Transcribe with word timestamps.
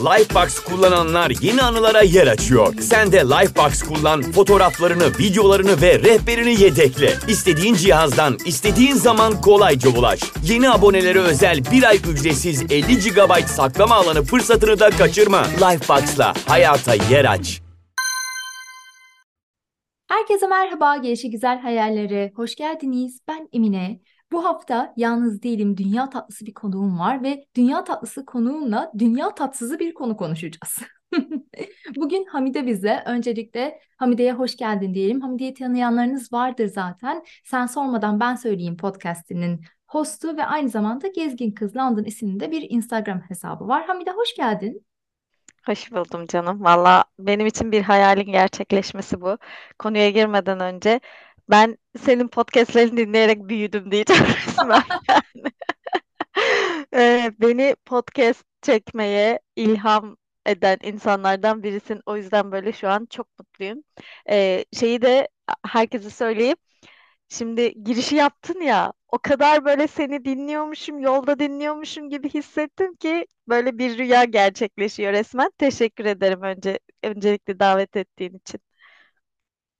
Lifebox 0.00 0.58
kullananlar 0.58 1.32
yeni 1.40 1.62
anılara 1.62 2.02
yer 2.02 2.26
açıyor. 2.26 2.74
Sen 2.80 3.12
de 3.12 3.16
Lifebox 3.16 3.82
kullan, 3.82 4.22
fotoğraflarını, 4.22 5.18
videolarını 5.18 5.82
ve 5.82 5.98
rehberini 5.98 6.62
yedekle. 6.62 7.12
İstediğin 7.28 7.74
cihazdan, 7.74 8.38
istediğin 8.46 8.94
zaman 8.94 9.40
kolayca 9.40 9.90
ulaş. 9.98 10.20
Yeni 10.44 10.70
abonelere 10.70 11.18
özel 11.18 11.60
bir 11.72 11.82
ay 11.82 11.96
ücretsiz 11.96 12.62
50 12.62 12.98
GB 12.98 13.46
saklama 13.46 13.94
alanı 13.94 14.22
fırsatını 14.22 14.80
da 14.80 14.90
kaçırma. 14.90 15.42
Lifebox'la 15.44 16.34
hayata 16.46 16.94
yer 16.94 17.24
aç. 17.24 17.60
Herkese 20.08 20.46
merhaba, 20.46 20.96
Gelişi 20.96 21.30
Güzel 21.30 21.60
Hayallere. 21.60 22.32
Hoş 22.36 22.54
geldiniz. 22.54 23.20
Ben 23.28 23.48
Emine. 23.52 24.00
Bu 24.32 24.44
hafta 24.44 24.94
yalnız 24.96 25.42
değilim, 25.42 25.76
dünya 25.76 26.10
tatlısı 26.10 26.46
bir 26.46 26.54
konuğum 26.54 26.98
var 26.98 27.22
ve 27.22 27.44
dünya 27.56 27.84
tatlısı 27.84 28.26
konuğumla 28.26 28.92
dünya 28.98 29.34
tatsızı 29.34 29.78
bir 29.78 29.94
konu 29.94 30.16
konuşacağız. 30.16 30.78
Bugün 31.96 32.24
Hamide 32.24 32.66
bize. 32.66 33.02
Öncelikle 33.06 33.80
Hamide'ye 33.96 34.32
hoş 34.32 34.56
geldin 34.56 34.94
diyelim. 34.94 35.20
Hamide'yi 35.20 35.54
tanıyanlarınız 35.54 36.32
vardır 36.32 36.66
zaten. 36.66 37.24
Sen 37.44 37.66
sormadan 37.66 38.20
ben 38.20 38.34
söyleyeyim 38.34 38.76
podcast'inin 38.76 39.64
hostu 39.86 40.36
ve 40.36 40.44
aynı 40.44 40.68
zamanda 40.68 41.08
Gezgin 41.08 41.50
Kız 41.50 41.76
London 41.76 42.04
isimli 42.04 42.50
bir 42.50 42.66
Instagram 42.70 43.20
hesabı 43.20 43.68
var. 43.68 43.86
Hamide 43.86 44.10
hoş 44.10 44.34
geldin. 44.36 44.86
Hoş 45.66 45.92
buldum 45.92 46.26
canım. 46.26 46.64
Valla 46.64 47.04
benim 47.18 47.46
için 47.46 47.72
bir 47.72 47.82
hayalin 47.82 48.32
gerçekleşmesi 48.32 49.20
bu. 49.20 49.38
Konuya 49.78 50.10
girmeden 50.10 50.60
önce 50.60 51.00
ben 51.50 51.78
senin 51.98 52.28
podcastlerini 52.28 52.96
dinleyerek 52.96 53.48
büyüdüm 53.48 53.90
diyeceğim 53.92 54.24
resmen. 54.46 54.82
Ee, 56.94 57.32
beni 57.40 57.76
podcast 57.84 58.44
çekmeye 58.62 59.40
ilham 59.56 60.16
eden 60.46 60.78
insanlardan 60.82 61.62
birisin. 61.62 62.00
O 62.06 62.16
yüzden 62.16 62.52
böyle 62.52 62.72
şu 62.72 62.88
an 62.88 63.06
çok 63.10 63.38
mutluyum. 63.38 63.84
Ee, 64.30 64.64
şeyi 64.72 65.02
de 65.02 65.28
herkese 65.66 66.10
söyleyeyim. 66.10 66.56
Şimdi 67.28 67.84
girişi 67.84 68.16
yaptın 68.16 68.60
ya, 68.60 68.92
o 69.08 69.18
kadar 69.18 69.64
böyle 69.64 69.86
seni 69.88 70.24
dinliyormuşum, 70.24 70.98
yolda 71.00 71.38
dinliyormuşum 71.38 72.10
gibi 72.10 72.28
hissettim 72.30 72.94
ki 72.96 73.26
böyle 73.48 73.78
bir 73.78 73.98
rüya 73.98 74.24
gerçekleşiyor 74.24 75.12
resmen. 75.12 75.50
Teşekkür 75.58 76.04
ederim 76.04 76.42
önce 76.42 76.78
öncelikle 77.02 77.60
davet 77.60 77.96
ettiğin 77.96 78.34
için. 78.34 78.60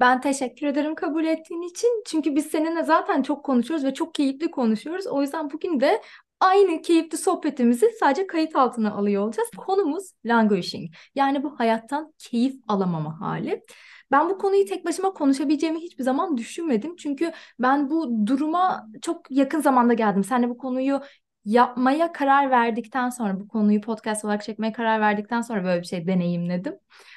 Ben 0.00 0.20
teşekkür 0.20 0.66
ederim 0.66 0.94
kabul 0.94 1.24
ettiğin 1.24 1.62
için. 1.62 2.02
Çünkü 2.06 2.36
biz 2.36 2.46
seninle 2.46 2.82
zaten 2.82 3.22
çok 3.22 3.44
konuşuyoruz 3.44 3.84
ve 3.86 3.94
çok 3.94 4.14
keyifli 4.14 4.50
konuşuyoruz. 4.50 5.06
O 5.06 5.22
yüzden 5.22 5.50
bugün 5.50 5.80
de 5.80 6.02
aynı 6.40 6.82
keyifli 6.82 7.18
sohbetimizi 7.18 7.90
sadece 8.00 8.26
kayıt 8.26 8.56
altına 8.56 8.92
alıyor 8.94 9.24
olacağız. 9.24 9.48
Konumuz 9.56 10.10
languishing. 10.24 10.90
Yani 11.14 11.42
bu 11.42 11.60
hayattan 11.60 12.12
keyif 12.18 12.54
alamama 12.68 13.20
hali. 13.20 13.62
Ben 14.10 14.30
bu 14.30 14.38
konuyu 14.38 14.64
tek 14.66 14.86
başıma 14.86 15.12
konuşabileceğimi 15.12 15.80
hiçbir 15.80 16.04
zaman 16.04 16.36
düşünmedim. 16.36 16.96
Çünkü 16.96 17.32
ben 17.58 17.90
bu 17.90 18.26
duruma 18.26 18.86
çok 19.02 19.30
yakın 19.30 19.60
zamanda 19.60 19.94
geldim. 19.94 20.24
Sen 20.24 20.42
de 20.42 20.48
bu 20.48 20.58
konuyu 20.58 21.00
yapmaya 21.44 22.12
karar 22.12 22.50
verdikten 22.50 23.08
sonra 23.08 23.40
bu 23.40 23.48
konuyu 23.48 23.80
podcast 23.80 24.24
olarak 24.24 24.42
çekmeye 24.42 24.72
karar 24.72 25.00
verdikten 25.00 25.40
sonra 25.40 25.64
böyle 25.64 25.80
bir 25.80 25.86
şey 25.86 26.06
deneyimledim. 26.06 26.74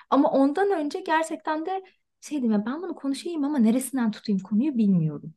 Ama 0.09 0.31
ondan 0.31 0.71
önce 0.71 0.99
gerçekten 0.99 1.65
de 1.65 1.83
şey 2.29 2.43
dedim 2.43 2.63
ben 2.65 2.81
bunu 2.81 2.95
konuşayım 2.95 3.43
ama 3.43 3.57
neresinden 3.59 4.11
tutayım 4.11 4.39
konuyu 4.39 4.77
bilmiyorum. 4.77 5.33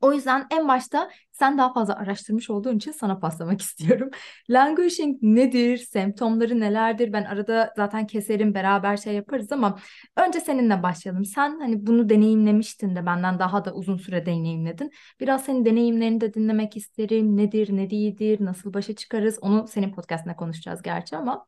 O 0.00 0.12
yüzden 0.12 0.46
en 0.50 0.68
başta 0.68 1.10
sen 1.32 1.58
daha 1.58 1.72
fazla 1.72 1.96
araştırmış 1.96 2.50
olduğun 2.50 2.76
için 2.76 2.92
sana 2.92 3.18
paslamak 3.18 3.60
istiyorum. 3.62 4.10
Languishing 4.50 5.18
nedir? 5.22 5.78
Semptomları 5.78 6.60
nelerdir? 6.60 7.12
Ben 7.12 7.24
arada 7.24 7.72
zaten 7.76 8.06
keserim 8.06 8.54
beraber 8.54 8.96
şey 8.96 9.14
yaparız 9.14 9.52
ama 9.52 9.78
önce 10.16 10.40
seninle 10.40 10.82
başlayalım. 10.82 11.24
Sen 11.24 11.60
hani 11.60 11.86
bunu 11.86 12.08
deneyimlemiştin 12.08 12.96
de 12.96 13.06
benden 13.06 13.38
daha 13.38 13.64
da 13.64 13.74
uzun 13.74 13.96
süre 13.96 14.26
deneyimledin. 14.26 14.90
Biraz 15.20 15.44
senin 15.44 15.64
deneyimlerini 15.64 16.20
de 16.20 16.34
dinlemek 16.34 16.76
isterim. 16.76 17.36
Nedir, 17.36 17.76
ne 17.76 17.90
değildir, 17.90 18.38
nasıl 18.44 18.74
başa 18.74 18.94
çıkarız? 18.96 19.38
Onu 19.40 19.68
senin 19.68 19.92
podcastında 19.92 20.36
konuşacağız 20.36 20.82
gerçi 20.82 21.16
ama 21.16 21.46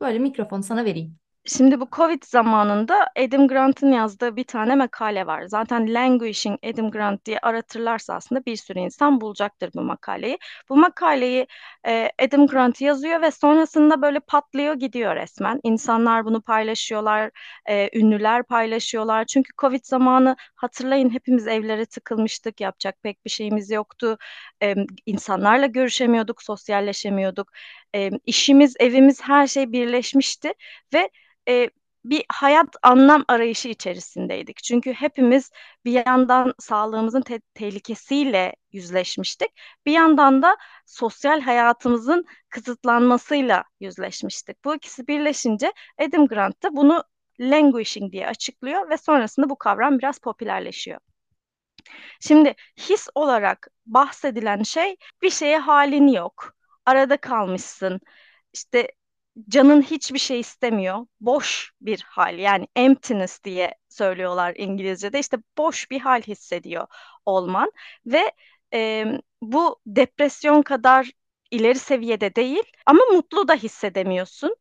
böyle 0.00 0.18
mikrofonu 0.18 0.62
sana 0.62 0.84
vereyim. 0.84 1.27
Şimdi 1.48 1.80
bu 1.80 1.88
Covid 1.92 2.22
zamanında 2.26 3.08
Adam 3.16 3.48
Grant'ın 3.48 3.92
yazdığı 3.92 4.36
bir 4.36 4.44
tane 4.44 4.74
makale 4.74 5.26
var. 5.26 5.42
Zaten 5.46 5.94
Languishing 5.94 6.58
Adam 6.64 6.90
Grant 6.90 7.24
diye 7.24 7.38
aratırlarsa 7.42 8.14
aslında 8.14 8.44
bir 8.46 8.56
sürü 8.56 8.78
insan 8.78 9.20
bulacaktır 9.20 9.70
bu 9.74 9.80
makaleyi. 9.82 10.38
Bu 10.68 10.76
makaleyi 10.76 11.46
e, 11.86 12.10
Adam 12.22 12.46
Grant 12.46 12.80
yazıyor 12.80 13.22
ve 13.22 13.30
sonrasında 13.30 14.02
böyle 14.02 14.20
patlıyor 14.20 14.74
gidiyor 14.74 15.16
resmen. 15.16 15.60
İnsanlar 15.64 16.24
bunu 16.24 16.42
paylaşıyorlar, 16.42 17.30
e, 17.68 17.98
ünlüler 17.98 18.42
paylaşıyorlar. 18.42 19.24
Çünkü 19.24 19.52
Covid 19.58 19.84
zamanı 19.84 20.36
hatırlayın 20.54 21.10
hepimiz 21.10 21.46
evlere 21.46 21.86
tıkılmıştık, 21.86 22.60
yapacak 22.60 23.02
pek 23.02 23.24
bir 23.24 23.30
şeyimiz 23.30 23.70
yoktu. 23.70 24.18
E, 24.62 24.74
insanlarla 25.06 25.66
görüşemiyorduk, 25.66 26.42
sosyalleşemiyorduk. 26.42 27.52
E, 27.94 28.10
işimiz, 28.26 28.74
evimiz 28.80 29.22
her 29.22 29.46
şey 29.46 29.72
birleşmişti 29.72 30.52
ve 30.94 31.10
e, 31.48 31.70
bir 32.04 32.24
hayat 32.32 32.76
anlam 32.82 33.24
arayışı 33.28 33.68
içerisindeydik. 33.68 34.56
Çünkü 34.62 34.92
hepimiz 34.92 35.50
bir 35.84 36.06
yandan 36.06 36.54
sağlığımızın 36.58 37.22
te- 37.22 37.40
tehlikesiyle 37.54 38.54
yüzleşmiştik. 38.72 39.50
Bir 39.86 39.92
yandan 39.92 40.42
da 40.42 40.56
sosyal 40.86 41.40
hayatımızın 41.40 42.24
kısıtlanmasıyla 42.50 43.64
yüzleşmiştik. 43.80 44.64
Bu 44.64 44.74
ikisi 44.76 45.06
birleşince 45.06 45.72
Adam 45.98 46.26
Grant 46.26 46.62
da 46.62 46.76
bunu 46.76 47.04
languishing 47.40 48.12
diye 48.12 48.26
açıklıyor 48.28 48.90
ve 48.90 48.96
sonrasında 48.96 49.50
bu 49.50 49.56
kavram 49.58 49.98
biraz 49.98 50.18
popülerleşiyor. 50.18 51.00
Şimdi 52.20 52.54
his 52.76 53.08
olarak 53.14 53.68
bahsedilen 53.86 54.62
şey 54.62 54.96
bir 55.22 55.30
şeye 55.30 55.58
halin 55.58 56.08
yok. 56.08 56.54
Arada 56.86 57.16
kalmışsın. 57.16 58.00
İşte 58.52 58.88
canın 59.48 59.82
hiçbir 59.82 60.18
şey 60.18 60.40
istemiyor. 60.40 61.06
Boş 61.20 61.72
bir 61.80 62.00
hal 62.08 62.38
yani 62.38 62.68
emptiness 62.76 63.44
diye 63.44 63.74
söylüyorlar 63.88 64.54
İngilizce'de. 64.56 65.18
İşte 65.18 65.36
boş 65.58 65.90
bir 65.90 66.00
hal 66.00 66.22
hissediyor 66.22 66.86
olman 67.26 67.72
ve 68.06 68.32
e, 68.74 69.04
bu 69.42 69.80
depresyon 69.86 70.62
kadar 70.62 71.10
ileri 71.50 71.78
seviyede 71.78 72.34
değil 72.34 72.62
ama 72.86 73.04
mutlu 73.12 73.48
da 73.48 73.54
hissedemiyorsun. 73.54 74.56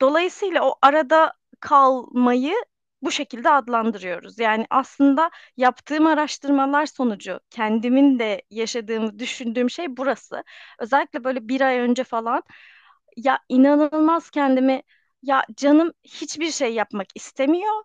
Dolayısıyla 0.00 0.62
o 0.68 0.78
arada 0.82 1.32
kalmayı 1.60 2.54
bu 3.02 3.10
şekilde 3.10 3.50
adlandırıyoruz. 3.50 4.38
Yani 4.38 4.66
aslında 4.70 5.30
yaptığım 5.56 6.06
araştırmalar 6.06 6.86
sonucu 6.86 7.40
kendimin 7.50 8.18
de 8.18 8.42
yaşadığımı 8.50 9.18
düşündüğüm 9.18 9.70
şey 9.70 9.96
burası. 9.96 10.44
Özellikle 10.78 11.24
böyle 11.24 11.48
bir 11.48 11.60
ay 11.60 11.78
önce 11.78 12.04
falan 12.04 12.42
ya 13.24 13.38
inanılmaz 13.48 14.30
kendimi 14.30 14.82
ya 15.22 15.44
canım 15.56 15.92
hiçbir 16.04 16.50
şey 16.50 16.74
yapmak 16.74 17.06
istemiyor 17.14 17.84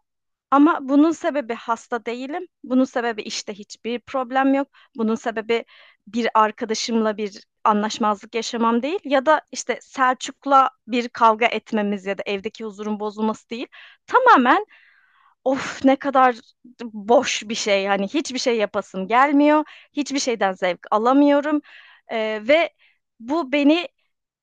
ama 0.52 0.80
bunun 0.82 1.12
sebebi 1.12 1.54
hasta 1.54 2.06
değilim. 2.06 2.48
Bunun 2.64 2.84
sebebi 2.84 3.22
işte 3.22 3.54
hiçbir 3.54 4.00
problem 4.00 4.54
yok. 4.54 4.68
Bunun 4.98 5.16
sebebi 5.16 5.66
bir 6.08 6.30
arkadaşımla 6.34 7.18
bir 7.18 7.44
anlaşmazlık 7.64 8.36
yaşamam 8.36 8.82
değil 8.84 9.00
ya 9.04 9.26
da 9.26 9.42
işte 9.52 9.80
Selçuk'la 9.82 10.70
bir 10.88 11.10
kavga 11.10 11.46
etmemiz 11.46 12.06
ya 12.06 12.18
da 12.18 12.24
evdeki 12.26 12.64
huzurun 12.66 13.00
bozulması 13.00 13.50
değil. 13.50 13.68
Tamamen 14.08 14.66
of 15.44 15.86
ne 15.86 15.96
kadar 15.96 16.36
boş 16.84 17.44
bir 17.46 17.56
şey. 17.56 17.86
Hani 17.88 18.08
hiçbir 18.08 18.40
şey 18.40 18.58
yapasım 18.58 19.08
gelmiyor. 19.08 19.64
Hiçbir 19.94 20.20
şeyden 20.20 20.54
zevk 20.54 20.80
alamıyorum. 20.92 21.62
Ee, 22.12 22.42
ve 22.48 22.70
bu 23.20 23.52
beni 23.52 23.88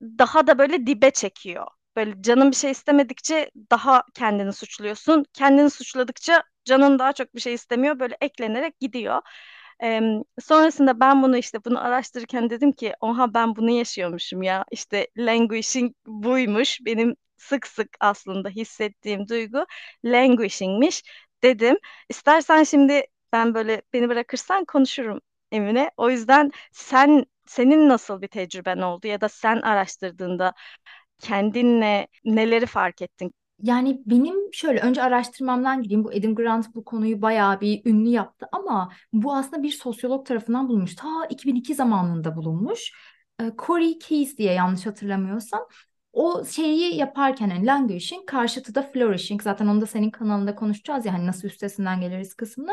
daha 0.03 0.47
da 0.47 0.59
böyle 0.59 0.87
dibe 0.87 1.11
çekiyor. 1.11 1.67
Böyle 1.97 2.23
canın 2.23 2.51
bir 2.51 2.57
şey 2.57 2.71
istemedikçe 2.71 3.51
daha 3.71 4.03
kendini 4.15 4.53
suçluyorsun. 4.53 5.25
Kendini 5.33 5.71
suçladıkça 5.71 6.43
canın 6.65 6.99
daha 6.99 7.13
çok 7.13 7.35
bir 7.35 7.41
şey 7.41 7.55
istemiyor. 7.55 7.99
Böyle 8.01 8.17
eklenerek 8.21 8.81
gidiyor. 8.81 9.23
Ee, 9.83 10.01
sonrasında 10.41 11.01
ben 11.01 11.23
bunu 11.23 11.37
işte 11.37 11.65
bunu 11.65 11.85
araştırırken 11.85 12.51
dedim 12.51 12.73
ki 12.73 12.95
oha 13.01 13.35
ben 13.35 13.57
bunu 13.57 13.71
yaşıyormuşum 13.71 14.43
ya. 14.43 14.65
İşte 14.71 15.09
languishing 15.19 15.93
buymuş. 16.07 16.79
Benim 16.85 17.17
sık 17.37 17.67
sık 17.67 17.89
aslında 18.01 18.49
hissettiğim 18.49 19.29
duygu 19.29 19.67
languishingmiş 20.05 21.03
dedim. 21.43 21.77
İstersen 22.09 22.63
şimdi 22.63 23.03
ben 23.33 23.55
böyle 23.55 23.83
beni 23.93 24.09
bırakırsan 24.09 24.65
konuşurum 24.65 25.21
Emine. 25.53 25.91
O 25.97 26.11
yüzden 26.11 26.51
sen 26.73 27.25
senin 27.47 27.89
nasıl 27.89 28.23
bir 28.23 28.29
tecrüben 28.29 28.79
oldu 28.79 29.07
ya 29.07 29.21
da 29.21 29.29
sen 29.29 29.61
araştırdığında 29.61 30.53
kendinle 31.19 32.09
neleri 32.25 32.67
fark 32.67 33.03
ettin? 33.03 33.35
Yani 33.63 34.03
benim 34.07 34.35
şöyle 34.53 34.81
önce 34.81 35.03
araştırmamdan 35.03 35.83
gireyim. 35.83 36.05
Bu 36.05 36.09
Adam 36.11 36.35
Grant 36.35 36.75
bu 36.75 36.85
konuyu 36.85 37.23
bayağı 37.23 37.61
bir 37.61 37.83
ünlü 37.87 38.09
yaptı 38.09 38.47
ama 38.53 38.93
bu 39.13 39.35
aslında 39.35 39.63
bir 39.63 39.71
sosyolog 39.71 40.27
tarafından 40.27 40.69
bulunmuş. 40.69 40.95
Ta 40.97 41.09
2002 41.31 41.75
zamanında 41.75 42.37
bulunmuş. 42.37 42.93
Corey 43.59 43.99
Keyes 43.99 44.39
diye 44.39 44.53
yanlış 44.53 44.87
hatırlamıyorsam. 44.87 45.67
o 46.13 46.45
şeyi 46.45 46.97
yaparken 46.97 47.49
yani 47.51 47.67
languishing 47.67 48.27
karşıtı 48.27 48.75
da 48.75 48.83
flourishing. 48.83 49.43
Zaten 49.43 49.67
onu 49.67 49.81
da 49.81 49.87
senin 49.87 50.11
kanalında 50.11 50.55
konuşacağız 50.55 51.07
ya 51.07 51.13
hani 51.13 51.27
nasıl 51.27 51.49
üstesinden 51.49 52.01
geliriz 52.01 52.35
kısmında. 52.35 52.73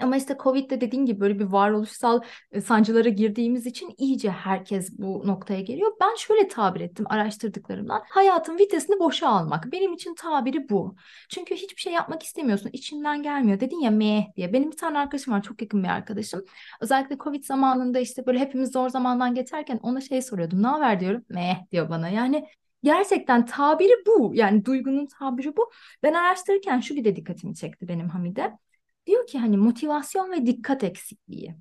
Ama 0.00 0.16
işte 0.16 0.36
Covid'de 0.42 0.80
dediğin 0.80 1.06
gibi 1.06 1.20
böyle 1.20 1.38
bir 1.38 1.44
varoluşsal 1.44 2.20
e, 2.52 2.60
sancılara 2.60 3.08
girdiğimiz 3.08 3.66
için 3.66 3.94
iyice 3.98 4.30
herkes 4.30 4.98
bu 4.98 5.22
noktaya 5.26 5.60
geliyor. 5.60 5.92
Ben 6.00 6.14
şöyle 6.14 6.48
tabir 6.48 6.80
ettim 6.80 7.06
araştırdıklarımdan. 7.08 8.02
Hayatın 8.10 8.58
vitesini 8.58 8.98
boşa 8.98 9.28
almak. 9.28 9.72
Benim 9.72 9.92
için 9.92 10.14
tabiri 10.14 10.68
bu. 10.68 10.96
Çünkü 11.28 11.54
hiçbir 11.54 11.80
şey 11.80 11.92
yapmak 11.92 12.22
istemiyorsun. 12.22 12.70
içinden 12.72 13.22
gelmiyor. 13.22 13.60
Dedin 13.60 13.80
ya 13.80 13.90
meh 13.90 14.24
diye. 14.36 14.52
Benim 14.52 14.70
bir 14.70 14.76
tane 14.76 14.98
arkadaşım 14.98 15.34
var. 15.34 15.42
Çok 15.42 15.62
yakın 15.62 15.82
bir 15.82 15.88
arkadaşım. 15.88 16.44
Özellikle 16.80 17.18
Covid 17.18 17.44
zamanında 17.44 17.98
işte 17.98 18.26
böyle 18.26 18.38
hepimiz 18.38 18.72
zor 18.72 18.88
zamandan 18.88 19.34
geçerken 19.34 19.78
ona 19.82 20.00
şey 20.00 20.22
soruyordum. 20.22 20.62
Ne 20.62 20.66
haber 20.66 21.00
diyorum. 21.00 21.24
Meh 21.28 21.70
diyor 21.70 21.88
bana. 21.90 22.08
Yani 22.08 22.46
Gerçekten 22.84 23.46
tabiri 23.46 23.92
bu. 24.06 24.32
Yani 24.34 24.64
duygunun 24.64 25.06
tabiri 25.06 25.56
bu. 25.56 25.70
Ben 26.02 26.14
araştırırken 26.14 26.80
şu 26.80 26.94
bir 26.96 27.04
de 27.04 27.16
dikkatimi 27.16 27.54
çekti 27.54 27.88
benim 27.88 28.08
Hamide. 28.08 28.58
Diyor 29.06 29.26
ki 29.26 29.38
hani 29.38 29.56
motivasyon 29.56 30.32
ve 30.32 30.46
dikkat 30.46 30.84
eksikliği. 30.84 31.56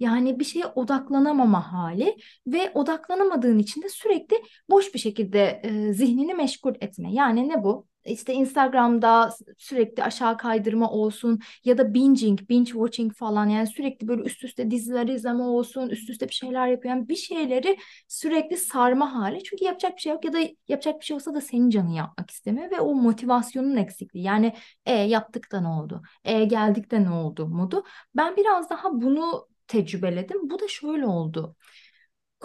Yani 0.00 0.38
bir 0.38 0.44
şeye 0.44 0.66
odaklanamama 0.66 1.72
hali 1.72 2.16
ve 2.46 2.70
odaklanamadığın 2.74 3.58
için 3.58 3.82
de 3.82 3.88
sürekli 3.88 4.36
boş 4.70 4.94
bir 4.94 4.98
şekilde 4.98 5.60
e, 5.64 5.92
zihnini 5.92 6.34
meşgul 6.34 6.74
etme. 6.80 7.12
Yani 7.12 7.48
ne 7.48 7.64
bu? 7.64 7.86
işte 8.04 8.32
Instagram'da 8.34 9.30
sürekli 9.58 10.02
aşağı 10.02 10.36
kaydırma 10.38 10.90
olsun 10.90 11.40
ya 11.64 11.78
da 11.78 11.94
binging, 11.94 12.40
binge 12.48 12.70
watching 12.72 13.14
falan 13.14 13.46
yani 13.48 13.66
sürekli 13.66 14.08
böyle 14.08 14.22
üst 14.22 14.44
üste 14.44 14.70
diziler 14.70 15.08
izleme 15.08 15.42
olsun, 15.42 15.88
üst 15.88 16.10
üste 16.10 16.28
bir 16.28 16.34
şeyler 16.34 16.66
yapıyor. 16.68 16.94
Yani 16.94 17.08
bir 17.08 17.16
şeyleri 17.16 17.76
sürekli 18.08 18.56
sarma 18.56 19.14
hali. 19.14 19.42
Çünkü 19.44 19.64
yapacak 19.64 19.96
bir 19.96 20.00
şey 20.00 20.12
yok 20.12 20.24
ya 20.24 20.32
da 20.32 20.38
yapacak 20.68 21.00
bir 21.00 21.04
şey 21.04 21.14
olsa 21.14 21.34
da 21.34 21.40
senin 21.40 21.70
canın 21.70 21.88
yapmak 21.90 22.30
istemiyor 22.30 22.70
ve 22.70 22.80
o 22.80 22.94
motivasyonun 22.94 23.76
eksikliği. 23.76 24.24
Yani 24.24 24.52
e 24.86 24.92
yaptık 24.94 25.52
da 25.52 25.60
ne 25.60 25.68
oldu? 25.68 26.02
E 26.24 26.44
geldik 26.44 26.90
de 26.90 27.04
ne 27.04 27.10
oldu 27.10 27.48
modu. 27.48 27.84
Ben 28.16 28.36
biraz 28.36 28.70
daha 28.70 28.92
bunu 29.00 29.48
tecrübeledim. 29.66 30.50
Bu 30.50 30.58
da 30.60 30.68
şöyle 30.68 31.06
oldu. 31.06 31.56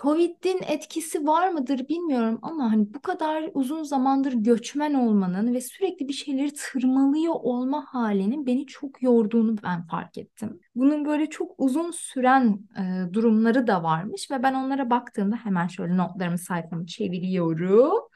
Covid'in 0.01 0.61
etkisi 0.67 1.27
var 1.27 1.49
mıdır 1.49 1.87
bilmiyorum 1.89 2.39
ama 2.41 2.71
hani 2.71 2.93
bu 2.93 3.01
kadar 3.01 3.49
uzun 3.53 3.83
zamandır 3.83 4.33
göçmen 4.33 4.93
olmanın 4.93 5.53
ve 5.53 5.61
sürekli 5.61 6.07
bir 6.07 6.13
şeyleri 6.13 6.53
tırmalıyor 6.53 7.33
olma 7.35 7.85
halinin 7.89 8.45
beni 8.45 8.65
çok 8.65 9.03
yorduğunu 9.03 9.55
ben 9.63 9.87
fark 9.87 10.17
ettim. 10.17 10.59
Bunun 10.75 11.05
böyle 11.05 11.29
çok 11.29 11.51
uzun 11.57 11.91
süren 11.91 12.59
e, 12.77 13.13
durumları 13.13 13.67
da 13.67 13.83
varmış 13.83 14.31
ve 14.31 14.43
ben 14.43 14.53
onlara 14.53 14.89
baktığımda 14.89 15.35
hemen 15.35 15.67
şöyle 15.67 15.97
notlarımı 15.97 16.37
sayfamı 16.37 16.85
çeviriyorum. 16.85 18.09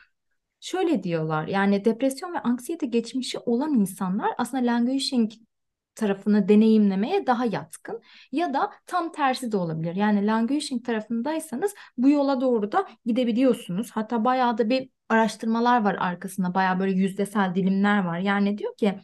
Şöyle 0.60 1.04
diyorlar 1.04 1.48
yani 1.48 1.86
depresyon 1.86 2.34
ve 2.34 2.40
anksiyete 2.40 2.86
geçmişi 2.86 3.40
olan 3.40 3.74
insanlar 3.74 4.32
aslında 4.38 4.66
languishing 4.74 5.32
tarafını 5.96 6.48
deneyimlemeye 6.50 7.28
daha 7.28 7.46
yatkın 7.46 8.02
ya 8.32 8.54
da 8.54 8.72
tam 8.88 9.12
tersi 9.12 9.52
de 9.52 9.58
olabilir. 9.58 9.96
Yani 9.96 10.28
languishing 10.28 10.86
tarafındaysanız 10.86 11.74
bu 11.98 12.10
yola 12.10 12.42
doğru 12.42 12.72
da 12.72 12.88
gidebiliyorsunuz. 13.06 13.92
Hatta 13.92 14.26
bayağı 14.26 14.58
da 14.58 14.70
bir 14.70 14.90
araştırmalar 15.10 15.84
var 15.84 15.96
arkasında. 16.00 16.54
Bayağı 16.54 16.80
böyle 16.80 16.92
yüzdesel 16.92 17.56
dilimler 17.56 18.04
var. 18.06 18.20
Yani 18.20 18.58
diyor 18.58 18.78
ki 18.78 19.00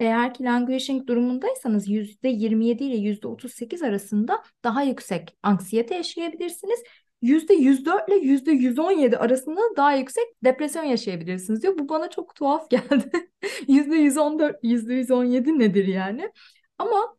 eğer 0.00 0.34
ki 0.34 0.44
languishing 0.44 1.06
durumundaysanız 1.06 1.88
%27 1.88 2.84
ile 2.84 2.96
%38 2.96 3.82
arasında 3.82 4.42
daha 4.64 4.82
yüksek 4.82 5.36
anksiyete 5.42 5.94
yaşayabilirsiniz. 5.94 6.80
%104 7.22 8.08
ile 8.08 8.16
%117 8.16 9.18
arasında 9.18 9.60
daha 9.76 9.94
yüksek 9.94 10.24
depresyon 10.44 10.84
yaşayabilirsiniz 10.84 11.62
diyor. 11.62 11.78
Bu 11.78 11.88
bana 11.88 12.10
çok 12.10 12.34
tuhaf 12.34 12.70
geldi. 12.70 13.30
%114, 13.68 14.56
%117 14.62 15.58
nedir 15.58 15.86
yani? 15.86 16.32
Ama 16.78 17.16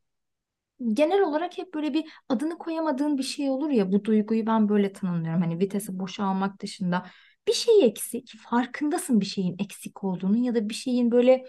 genel 0.93 1.21
olarak 1.21 1.57
hep 1.57 1.73
böyle 1.73 1.93
bir 1.93 2.05
adını 2.29 2.57
koyamadığın 2.57 3.17
bir 3.17 3.23
şey 3.23 3.49
olur 3.49 3.69
ya 3.69 3.91
bu 3.91 4.03
duyguyu 4.03 4.45
ben 4.45 4.69
böyle 4.69 4.93
tanımlıyorum. 4.93 5.41
Hani 5.41 5.59
vitesi 5.59 5.99
boşalmak 5.99 6.61
dışında 6.61 7.05
bir 7.47 7.53
şey 7.53 7.85
eksik, 7.85 8.33
farkındasın 8.49 9.21
bir 9.21 9.25
şeyin 9.25 9.55
eksik 9.59 10.03
olduğunu 10.03 10.37
ya 10.37 10.55
da 10.55 10.69
bir 10.69 10.73
şeyin 10.73 11.11
böyle 11.11 11.45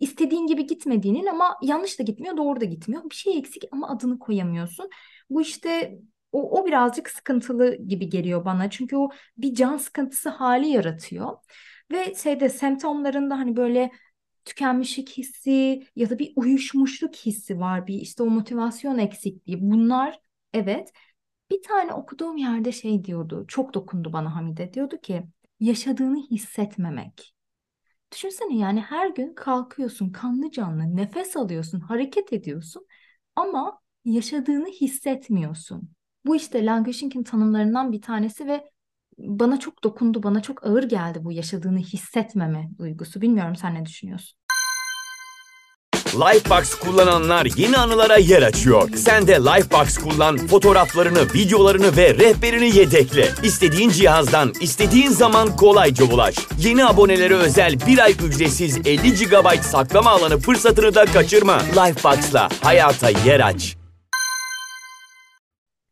istediğin 0.00 0.46
gibi 0.46 0.66
gitmediğinin 0.66 1.26
ama 1.26 1.56
yanlış 1.62 1.98
da 1.98 2.02
gitmiyor, 2.02 2.36
doğru 2.36 2.60
da 2.60 2.64
gitmiyor. 2.64 3.10
Bir 3.10 3.14
şey 3.14 3.38
eksik 3.38 3.64
ama 3.72 3.88
adını 3.88 4.18
koyamıyorsun. 4.18 4.90
Bu 5.30 5.42
işte 5.42 5.98
o, 6.32 6.60
o 6.60 6.66
birazcık 6.66 7.10
sıkıntılı 7.10 7.76
gibi 7.76 8.08
geliyor 8.08 8.44
bana. 8.44 8.70
Çünkü 8.70 8.96
o 8.96 9.10
bir 9.38 9.54
can 9.54 9.76
sıkıntısı 9.76 10.28
hali 10.28 10.68
yaratıyor. 10.68 11.36
Ve 11.92 12.14
şeyde 12.14 12.48
semptomlarında 12.48 13.38
hani 13.38 13.56
böyle 13.56 13.90
tükenmişlik 14.44 15.10
hissi 15.10 15.82
ya 15.96 16.10
da 16.10 16.18
bir 16.18 16.32
uyuşmuşluk 16.36 17.16
hissi 17.16 17.58
var. 17.60 17.86
Bir 17.86 17.94
işte 17.94 18.22
o 18.22 18.26
motivasyon 18.26 18.98
eksikliği. 18.98 19.58
Bunlar 19.60 20.20
evet. 20.52 20.92
Bir 21.50 21.62
tane 21.62 21.92
okuduğum 21.94 22.36
yerde 22.36 22.72
şey 22.72 23.04
diyordu. 23.04 23.44
Çok 23.48 23.74
dokundu 23.74 24.12
bana 24.12 24.36
Hamide. 24.36 24.74
Diyordu 24.74 24.98
ki 25.00 25.22
yaşadığını 25.60 26.18
hissetmemek. 26.30 27.34
Düşünsene 28.12 28.56
yani 28.58 28.80
her 28.80 29.08
gün 29.08 29.34
kalkıyorsun 29.34 30.10
kanlı 30.12 30.50
canlı 30.50 30.96
nefes 30.96 31.36
alıyorsun 31.36 31.80
hareket 31.80 32.32
ediyorsun 32.32 32.86
ama 33.36 33.80
yaşadığını 34.04 34.68
hissetmiyorsun. 34.68 35.90
Bu 36.26 36.36
işte 36.36 36.64
languishing'in 36.66 37.22
tanımlarından 37.22 37.92
bir 37.92 38.02
tanesi 38.02 38.46
ve 38.46 38.64
bana 39.18 39.60
çok 39.60 39.84
dokundu, 39.84 40.22
bana 40.22 40.42
çok 40.42 40.66
ağır 40.66 40.82
geldi 40.82 41.18
bu 41.22 41.32
yaşadığını 41.32 41.78
hissetmeme 41.78 42.70
duygusu. 42.78 43.20
Bilmiyorum 43.20 43.56
sen 43.56 43.74
ne 43.74 43.86
düşünüyorsun? 43.86 44.38
Lifebox 46.14 46.74
kullananlar 46.74 47.48
yeni 47.56 47.76
anılara 47.78 48.16
yer 48.16 48.42
açıyor. 48.42 48.88
Sen 48.96 49.26
de 49.26 49.32
Lifebox 49.32 49.98
kullan, 49.98 50.36
fotoğraflarını, 50.36 51.22
videolarını 51.34 51.96
ve 51.96 52.14
rehberini 52.14 52.76
yedekle. 52.76 53.28
İstediğin 53.42 53.90
cihazdan, 53.90 54.52
istediğin 54.60 55.10
zaman 55.10 55.56
kolayca 55.56 56.04
ulaş. 56.04 56.34
Yeni 56.58 56.86
abonelere 56.86 57.34
özel 57.34 57.74
bir 57.86 57.98
ay 57.98 58.12
ücretsiz 58.12 58.78
50 58.86 59.14
GB 59.14 59.62
saklama 59.62 60.10
alanı 60.10 60.38
fırsatını 60.38 60.94
da 60.94 61.04
kaçırma. 61.04 61.58
Lifebox'la 61.58 62.48
hayata 62.62 63.10
yer 63.10 63.40
aç. 63.40 63.81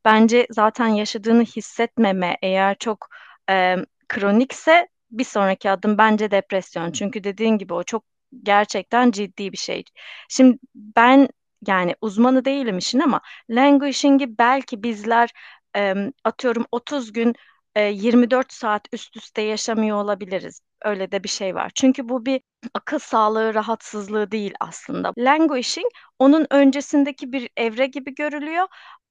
Bence 0.05 0.47
zaten 0.51 0.87
yaşadığını 0.89 1.43
hissetmeme 1.45 2.37
eğer 2.43 2.77
çok 2.79 3.09
e, 3.51 3.77
kronikse 4.09 4.89
bir 5.11 5.25
sonraki 5.25 5.71
adım 5.71 5.99
bence 5.99 6.31
depresyon. 6.31 6.93
Çünkü 6.93 7.25
dediğin 7.25 7.59
gibi 7.59 7.75
o 7.75 7.83
çok 7.83 8.05
gerçekten 8.43 9.11
ciddi 9.11 9.53
bir 9.53 9.57
şey. 9.57 9.85
Şimdi 10.29 10.59
ben 10.75 11.29
yani 11.67 11.95
uzmanı 12.01 12.45
değilim 12.45 12.79
işin 12.79 13.01
ama 13.01 13.21
languishing'i 13.51 14.39
belki 14.39 14.83
bizler 14.83 15.31
e, 15.77 15.95
atıyorum 16.25 16.67
30 16.73 17.13
gün 17.13 17.35
e, 17.75 17.83
24 17.83 18.53
saat 18.53 18.83
üst 18.93 19.17
üste 19.17 19.43
yaşamıyor 19.43 19.97
olabiliriz. 20.05 20.61
Öyle 20.85 21.13
de 21.13 21.25
bir 21.25 21.29
şey 21.29 21.55
var. 21.55 21.71
Çünkü 21.75 22.09
bu 22.09 22.27
bir 22.27 22.41
akıl 22.75 22.99
sağlığı 22.99 23.55
rahatsızlığı 23.55 24.31
değil 24.31 24.55
aslında. 24.61 25.13
Languishing 25.19 25.87
onun 26.19 26.47
öncesindeki 26.51 27.33
bir 27.33 27.51
evre 27.57 27.87
gibi 27.87 28.15
görülüyor 28.15 28.67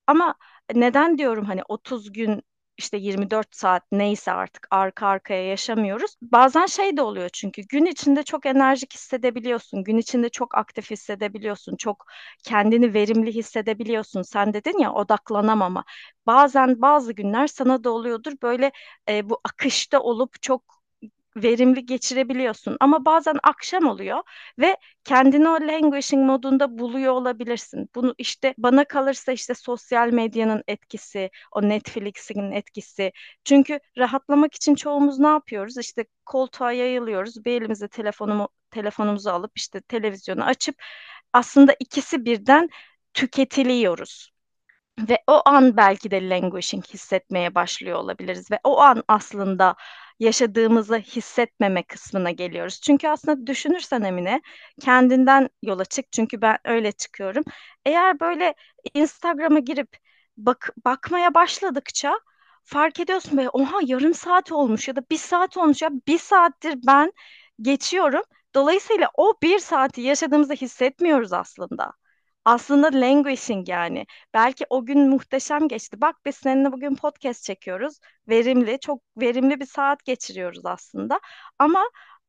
ama 0.08 0.36
neden 0.76 1.18
diyorum 1.18 1.46
hani 1.46 1.62
30 1.68 2.12
gün 2.14 2.42
işte 2.78 2.98
24 2.98 3.56
saat 3.56 3.84
neyse 3.92 4.32
artık 4.32 4.68
arka 4.72 5.08
arkaya 5.08 5.44
yaşamıyoruz. 5.46 6.16
Bazen 6.22 6.66
şey 6.66 6.98
de 6.98 7.02
oluyor 7.02 7.30
çünkü 7.34 7.62
gün 7.62 7.86
içinde 7.86 8.24
çok 8.24 8.46
enerjik 8.46 8.94
hissedebiliyorsun. 8.94 9.84
Gün 9.84 9.98
içinde 9.98 10.30
çok 10.30 10.58
aktif 10.58 10.92
hissedebiliyorsun. 10.92 11.76
Çok 11.76 12.06
kendini 12.44 12.94
verimli 12.94 13.36
hissedebiliyorsun. 13.36 14.22
Sen 14.22 14.54
dedin 14.54 14.78
ya 14.80 14.94
odaklanamama. 14.94 15.84
Bazen 16.28 16.82
bazı 16.82 17.14
günler 17.14 17.48
sana 17.48 17.84
da 17.84 17.92
oluyordur 17.92 18.34
böyle 18.44 18.72
e, 19.10 19.30
bu 19.30 19.40
akışta 19.44 20.00
olup 20.00 20.42
çok 20.42 20.79
verimli 21.44 21.86
geçirebiliyorsun. 21.86 22.78
Ama 22.80 23.06
bazen 23.06 23.36
akşam 23.44 23.88
oluyor 23.88 24.20
ve 24.60 24.78
kendini 25.04 25.50
o 25.50 25.54
languishing 25.54 26.26
modunda 26.26 26.78
buluyor 26.78 27.14
olabilirsin. 27.14 27.90
Bunu 27.96 28.16
işte 28.18 28.54
bana 28.58 28.86
kalırsa 28.86 29.32
işte 29.32 29.54
sosyal 29.54 30.10
medyanın 30.12 30.64
etkisi, 30.68 31.30
o 31.52 31.62
Netflix'in 31.62 32.52
etkisi. 32.52 33.12
Çünkü 33.44 33.80
rahatlamak 33.98 34.56
için 34.56 34.76
çoğumuz 34.76 35.20
ne 35.20 35.28
yapıyoruz? 35.28 35.78
İşte 35.78 36.06
koltuğa 36.26 36.72
yayılıyoruz. 36.72 37.46
Bir 37.46 37.62
elimizde 37.62 37.88
telefonumu, 37.88 38.50
telefonumuzu 38.72 39.30
alıp 39.30 39.52
işte 39.56 39.82
televizyonu 39.82 40.44
açıp 40.44 40.76
aslında 41.34 41.76
ikisi 41.80 42.26
birden 42.26 42.70
tüketiliyoruz. 43.14 44.32
Ve 45.00 45.18
o 45.28 45.42
an 45.46 45.78
belki 45.78 46.12
de 46.12 46.30
languishing 46.30 46.86
hissetmeye 46.86 47.56
başlıyor 47.56 47.98
olabiliriz 48.00 48.52
ve 48.52 48.60
o 48.64 48.80
an 48.80 49.04
aslında 49.08 49.76
yaşadığımızı 50.20 50.98
hissetmeme 50.98 51.84
kısmına 51.84 52.32
geliyoruz. 52.32 52.82
Çünkü 52.82 53.08
aslında 53.08 53.48
düşünürsen 53.48 54.02
Emine 54.02 54.42
kendinden 54.82 55.50
yola 55.64 55.86
çık 55.86 56.12
çünkü 56.12 56.42
ben 56.42 56.58
öyle 56.66 56.92
çıkıyorum. 56.92 57.44
Eğer 57.86 58.20
böyle 58.20 58.54
Instagram'a 58.94 59.60
girip 59.60 59.98
bak 60.38 60.70
bakmaya 60.86 61.34
başladıkça 61.34 62.20
fark 62.64 63.00
ediyorsun 63.00 63.38
be 63.38 63.50
oha 63.50 63.80
yarım 63.86 64.14
saat 64.14 64.52
olmuş 64.52 64.88
ya 64.88 64.96
da 64.96 65.02
bir 65.12 65.18
saat 65.18 65.58
olmuş 65.58 65.82
ya 65.82 65.90
bir 66.08 66.18
saattir 66.20 66.76
ben 66.88 67.12
geçiyorum. 67.62 68.24
Dolayısıyla 68.56 69.10
o 69.18 69.34
bir 69.44 69.60
saati 69.60 70.02
yaşadığımızda 70.02 70.54
hissetmiyoruz 70.54 71.34
aslında. 71.34 71.99
Aslında 72.50 72.88
languishing 73.02 73.70
yani. 73.70 74.06
Belki 74.34 74.66
o 74.70 74.86
gün 74.86 75.10
muhteşem 75.10 75.68
geçti. 75.68 76.02
Bak 76.02 76.16
biz 76.26 76.36
seninle 76.36 76.72
bugün 76.72 76.96
podcast 76.96 77.44
çekiyoruz. 77.44 78.00
Verimli, 78.30 78.80
çok 78.80 79.02
verimli 79.18 79.60
bir 79.60 79.66
saat 79.66 80.06
geçiriyoruz 80.06 80.66
aslında. 80.66 81.20
Ama 81.60 81.84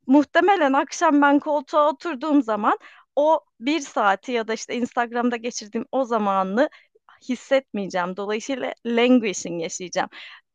muhtemelen 0.06 0.72
akşam 0.72 1.22
ben 1.22 1.38
koltuğa 1.38 1.88
oturduğum 1.90 2.42
zaman 2.42 2.78
o 3.16 3.40
bir 3.60 3.80
saati 3.80 4.32
ya 4.32 4.48
da 4.48 4.54
işte 4.54 4.74
Instagram'da 4.74 5.36
geçirdiğim 5.36 5.86
o 5.92 6.04
zamanı 6.04 6.68
hissetmeyeceğim. 7.28 8.16
Dolayısıyla 8.16 8.74
languishing 8.86 9.62
yaşayacağım. 9.62 10.08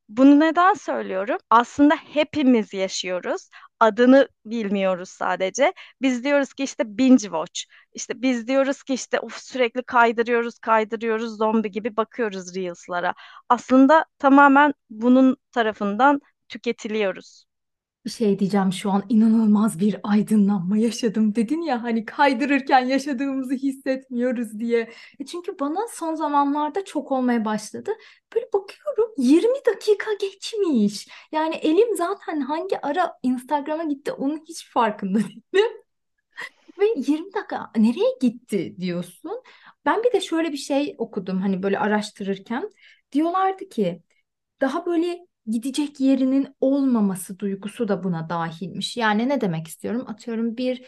Bunu 0.10 0.40
neden 0.40 0.74
söylüyorum? 0.74 1.38
Aslında 1.50 1.96
hepimiz 1.96 2.74
yaşıyoruz. 2.74 3.50
Adını 3.80 4.28
bilmiyoruz 4.46 5.10
sadece. 5.10 5.74
Biz 6.02 6.24
diyoruz 6.24 6.54
ki 6.54 6.64
işte 6.64 6.98
binge 6.98 7.18
watch. 7.22 7.62
İşte 7.94 8.22
biz 8.22 8.48
diyoruz 8.48 8.84
ki 8.84 8.94
işte 8.94 9.20
of 9.20 9.38
sürekli 9.38 9.84
kaydırıyoruz, 9.84 10.60
kaydırıyoruz, 10.60 11.38
zombi 11.38 11.72
gibi 11.72 11.98
bakıyoruz 11.98 12.56
Reels'lara. 12.56 13.14
Aslında 13.50 14.06
tamamen 14.20 14.74
bunun 14.90 15.38
tarafından 15.52 16.22
tüketiliyoruz 16.50 17.46
bir 18.06 18.10
şey 18.10 18.40
diyeceğim 18.40 18.74
şu 18.74 18.92
an 18.92 19.04
inanılmaz 19.10 19.80
bir 19.80 19.98
aydınlanma 20.04 20.78
yaşadım 20.78 21.36
dedin 21.36 21.62
ya 21.62 21.84
hani 21.84 22.06
kaydırırken 22.06 22.80
yaşadığımızı 22.86 23.54
hissetmiyoruz 23.54 24.60
diye. 24.60 24.92
E 25.20 25.26
çünkü 25.26 25.60
bana 25.60 25.80
son 25.94 26.16
zamanlarda 26.16 26.86
çok 26.86 27.12
olmaya 27.12 27.46
başladı. 27.46 27.92
Böyle 28.36 28.46
bakıyorum 28.54 29.14
20 29.18 29.58
dakika 29.68 30.14
geçmiş. 30.14 31.08
Yani 31.32 31.56
elim 31.56 31.96
zaten 31.96 32.40
hangi 32.42 32.82
ara 32.82 33.14
Instagram'a 33.24 33.84
gitti 33.84 34.12
onun 34.12 34.44
hiç 34.48 34.70
farkında 34.70 35.20
değilim. 35.54 35.86
Ve 36.80 36.86
20 36.96 37.34
dakika 37.34 37.72
nereye 37.78 38.18
gitti 38.22 38.76
diyorsun. 38.80 39.44
Ben 39.86 40.04
bir 40.04 40.12
de 40.14 40.22
şöyle 40.22 40.52
bir 40.52 40.58
şey 40.58 40.96
okudum 40.98 41.42
hani 41.42 41.64
böyle 41.64 41.80
araştırırken. 41.80 42.70
Diyorlardı 43.12 43.70
ki 43.70 44.04
daha 44.62 44.86
böyle 44.86 45.28
gidecek 45.48 46.00
yerinin 46.00 46.48
olmaması 46.62 47.40
duygusu 47.40 47.88
da 47.88 48.04
buna 48.04 48.30
dahilmiş. 48.30 48.98
Yani 48.98 49.30
ne 49.30 49.42
demek 49.42 49.68
istiyorum? 49.68 50.04
Atıyorum 50.08 50.58
bir 50.58 50.86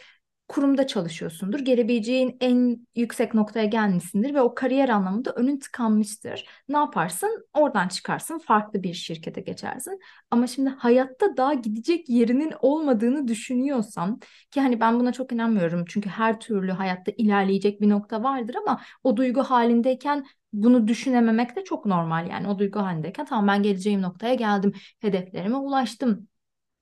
kurumda 0.48 0.86
çalışıyorsundur. 0.86 1.58
Gelebileceğin 1.60 2.36
en 2.40 2.86
yüksek 2.96 3.34
noktaya 3.34 3.64
gelmişsindir 3.64 4.34
ve 4.34 4.40
o 4.40 4.54
kariyer 4.54 4.88
anlamında 4.88 5.32
önün 5.32 5.58
tıkanmıştır. 5.58 6.46
Ne 6.68 6.76
yaparsın? 6.78 7.46
Oradan 7.54 7.88
çıkarsın, 7.88 8.38
farklı 8.38 8.82
bir 8.82 8.94
şirkete 8.94 9.40
geçersin. 9.40 10.00
Ama 10.30 10.46
şimdi 10.46 10.70
hayatta 10.70 11.36
daha 11.36 11.54
gidecek 11.54 12.08
yerinin 12.08 12.52
olmadığını 12.60 13.28
düşünüyorsan 13.28 14.20
ki 14.50 14.60
hani 14.60 14.80
ben 14.80 15.00
buna 15.00 15.12
çok 15.12 15.32
inanmıyorum. 15.32 15.84
Çünkü 15.88 16.08
her 16.08 16.40
türlü 16.40 16.72
hayatta 16.72 17.12
ilerleyecek 17.16 17.80
bir 17.80 17.88
nokta 17.88 18.22
vardır 18.22 18.54
ama 18.54 18.80
o 19.04 19.16
duygu 19.16 19.42
halindeyken 19.42 20.26
bunu 20.52 20.88
düşünememek 20.88 21.56
de 21.56 21.64
çok 21.64 21.86
normal 21.86 22.28
yani 22.30 22.48
o 22.48 22.58
duygu 22.58 22.80
halindeyken 22.80 23.26
tamam 23.26 23.48
ben 23.48 23.62
geleceğim 23.62 24.02
noktaya 24.02 24.34
geldim 24.34 24.72
hedeflerime 25.00 25.56
ulaştım 25.56 26.28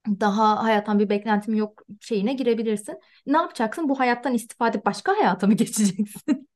daha 0.06 0.64
hayattan 0.64 0.98
bir 0.98 1.08
beklentim 1.08 1.54
yok 1.54 1.82
şeyine 2.00 2.34
girebilirsin. 2.34 3.00
Ne 3.26 3.36
yapacaksın? 3.36 3.88
Bu 3.88 3.98
hayattan 4.00 4.34
istifade 4.34 4.84
başka 4.84 5.12
hayata 5.18 5.46
mı 5.46 5.54
geçeceksin? 5.56 6.48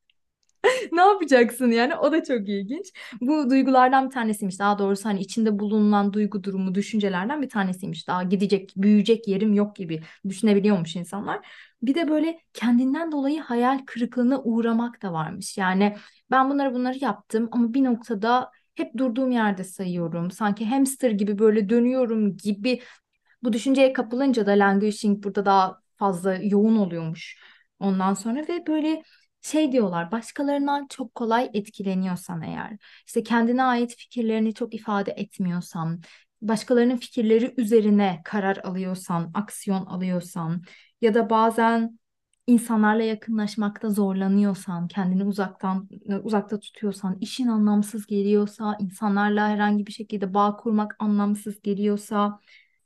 ne 0.92 1.00
yapacaksın 1.00 1.70
yani? 1.70 1.96
O 1.96 2.12
da 2.12 2.24
çok 2.24 2.48
ilginç. 2.48 2.86
Bu 3.20 3.50
duygulardan 3.50 4.06
bir 4.06 4.10
tanesiymiş. 4.10 4.58
Daha 4.58 4.78
doğrusu 4.78 5.04
hani 5.04 5.20
içinde 5.20 5.58
bulunan 5.58 6.12
duygu 6.12 6.44
durumu, 6.44 6.74
düşüncelerden 6.74 7.42
bir 7.42 7.48
tanesiymiş. 7.48 8.08
Daha 8.08 8.22
gidecek, 8.22 8.72
büyüyecek 8.76 9.28
yerim 9.28 9.54
yok 9.54 9.76
gibi 9.76 10.02
düşünebiliyormuş 10.28 10.96
insanlar. 10.96 11.46
Bir 11.82 11.94
de 11.94 12.08
böyle 12.08 12.40
kendinden 12.54 13.12
dolayı 13.12 13.40
hayal 13.40 13.78
kırıklığına 13.86 14.42
uğramak 14.42 15.02
da 15.02 15.12
varmış. 15.12 15.58
Yani 15.58 15.96
ben 16.30 16.50
bunları 16.50 16.74
bunları 16.74 16.98
yaptım 16.98 17.48
ama 17.52 17.74
bir 17.74 17.84
noktada 17.84 18.50
hep 18.74 18.96
durduğum 18.98 19.30
yerde 19.30 19.64
sayıyorum. 19.64 20.30
Sanki 20.30 20.66
hamster 20.66 21.10
gibi 21.10 21.38
böyle 21.38 21.68
dönüyorum 21.68 22.36
gibi. 22.36 22.82
Bu 23.42 23.52
düşünceye 23.52 23.92
kapılınca 23.92 24.46
da 24.46 24.50
languishing 24.52 25.24
burada 25.24 25.44
daha 25.44 25.80
fazla 25.96 26.34
yoğun 26.34 26.76
oluyormuş. 26.76 27.38
Ondan 27.78 28.14
sonra 28.14 28.40
ve 28.48 28.66
böyle 28.66 29.02
şey 29.42 29.72
diyorlar 29.72 30.12
başkalarından 30.12 30.86
çok 30.86 31.14
kolay 31.14 31.50
etkileniyorsan 31.54 32.42
eğer 32.42 32.76
işte 33.06 33.22
kendine 33.22 33.62
ait 33.62 33.96
fikirlerini 33.96 34.54
çok 34.54 34.74
ifade 34.74 35.12
etmiyorsan 35.12 36.02
başkalarının 36.42 36.96
fikirleri 36.96 37.54
üzerine 37.56 38.20
karar 38.24 38.56
alıyorsan 38.56 39.30
aksiyon 39.34 39.86
alıyorsan 39.86 40.62
ya 41.00 41.14
da 41.14 41.30
bazen 41.30 41.99
insanlarla 42.50 43.02
yakınlaşmakta 43.02 43.90
zorlanıyorsan, 43.90 44.88
kendini 44.88 45.24
uzaktan 45.24 45.88
uzakta 46.22 46.60
tutuyorsan, 46.60 47.18
işin 47.20 47.46
anlamsız 47.46 48.06
geliyorsa, 48.06 48.76
insanlarla 48.80 49.48
herhangi 49.48 49.86
bir 49.86 49.92
şekilde 49.92 50.34
bağ 50.34 50.56
kurmak 50.56 50.96
anlamsız 50.98 51.62
geliyorsa, 51.62 52.40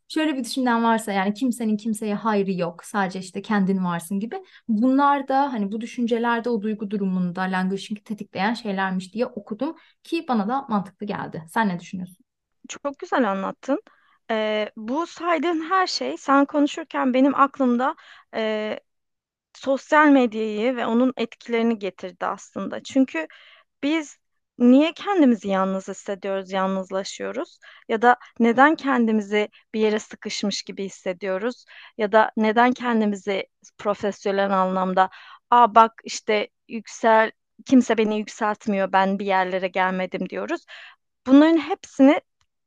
şöyle 0.09 0.37
bir 0.37 0.45
düşünen 0.45 0.85
varsa 0.85 1.13
yani 1.13 1.35
kimsenin 1.35 1.77
kimseye 1.77 2.15
hayrı 2.15 2.53
yok, 2.53 2.85
sadece 2.85 3.19
işte 3.19 3.43
kendin 3.43 3.85
varsın 3.85 4.21
gibi. 4.21 4.37
Bunlar 4.69 5.29
da 5.29 5.53
hani 5.53 5.73
bu 5.73 5.81
düşüncelerde 5.81 6.51
o 6.51 6.63
duygu 6.63 6.91
durumunda 6.91 7.41
languishing'i 7.43 8.05
tetikleyen 8.05 8.55
şeylermiş 8.55 9.15
diye 9.15 9.27
okudum 9.27 9.77
ki 10.03 10.25
bana 10.29 10.49
da 10.49 10.67
mantıklı 10.69 11.07
geldi. 11.07 11.43
Sen 11.49 11.69
ne 11.69 11.81
düşünüyorsun? 11.81 12.25
Çok 12.69 12.99
güzel 12.99 13.31
anlattın. 13.31 13.81
Ee, 14.31 14.71
bu 14.77 15.07
saydığın 15.07 15.71
her 15.71 15.87
şey 15.87 16.17
sen 16.17 16.45
konuşurken 16.45 17.15
benim 17.15 17.35
aklımda 17.35 17.95
e, 18.35 18.81
sosyal 19.55 20.09
medyayı 20.09 20.77
ve 20.77 20.87
onun 20.87 21.13
etkilerini 21.17 21.79
getirdi 21.79 22.27
aslında. 22.27 22.83
Çünkü 22.83 23.27
biz 23.83 24.19
niye 24.59 24.93
kendimizi 24.93 25.49
yalnız 25.49 25.89
hissediyoruz, 25.89 26.53
yalnızlaşıyoruz? 26.53 27.59
Ya 27.89 28.03
da 28.03 28.17
neden 28.41 28.75
kendimizi 28.77 29.49
bir 29.75 29.81
yere 29.81 29.99
sıkışmış 29.99 30.63
gibi 30.63 30.85
hissediyoruz? 30.85 31.65
Ya 31.99 32.13
da 32.13 32.31
neden 32.37 32.73
kendimizi 32.73 33.47
profesyonel 33.79 34.51
anlamda, 34.63 35.11
aa 35.51 35.75
bak 35.75 35.93
işte 36.05 36.49
yüksel, 36.69 37.31
kimse 37.67 37.99
beni 37.99 38.19
yükseltmiyor, 38.19 38.93
ben 38.93 39.19
bir 39.19 39.27
yerlere 39.27 39.69
gelmedim 39.69 40.29
diyoruz. 40.29 40.65
Bunların 41.27 41.59
hepsini 41.59 42.21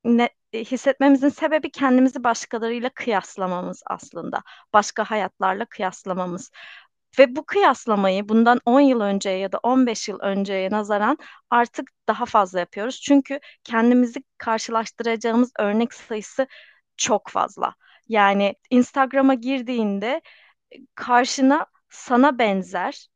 ne, 0.03 0.29
hissetmemizin 0.54 1.30
sebebi 1.30 1.72
kendimizi 1.72 2.24
başkalarıyla 2.24 2.89
kıyaslamamız 2.89 3.84
aslında. 3.86 4.42
Başka 4.74 5.12
hayatlarla 5.12 5.66
kıyaslamamız. 5.66 6.51
Ve 7.20 7.36
bu 7.36 7.46
kıyaslamayı 7.46 8.30
bundan 8.30 8.62
10 8.66 8.80
yıl 8.80 9.01
önceye 9.01 9.38
ya 9.38 9.51
da 9.51 9.60
15 9.63 10.10
yıl 10.10 10.20
önceye 10.20 10.72
nazaran 10.72 11.18
artık 11.50 11.89
daha 12.08 12.25
fazla 12.25 12.60
yapıyoruz. 12.60 13.01
Çünkü 13.01 13.39
kendimizi 13.63 14.24
karşılaştıracağımız 14.38 15.51
örnek 15.60 15.94
sayısı 15.94 16.48
çok 16.98 17.30
fazla. 17.30 17.75
Yani 18.08 18.56
Instagram'a 18.70 19.34
girdiğinde 19.34 20.22
karşına 20.96 21.66
sana 21.89 22.39
benzer 22.39 23.08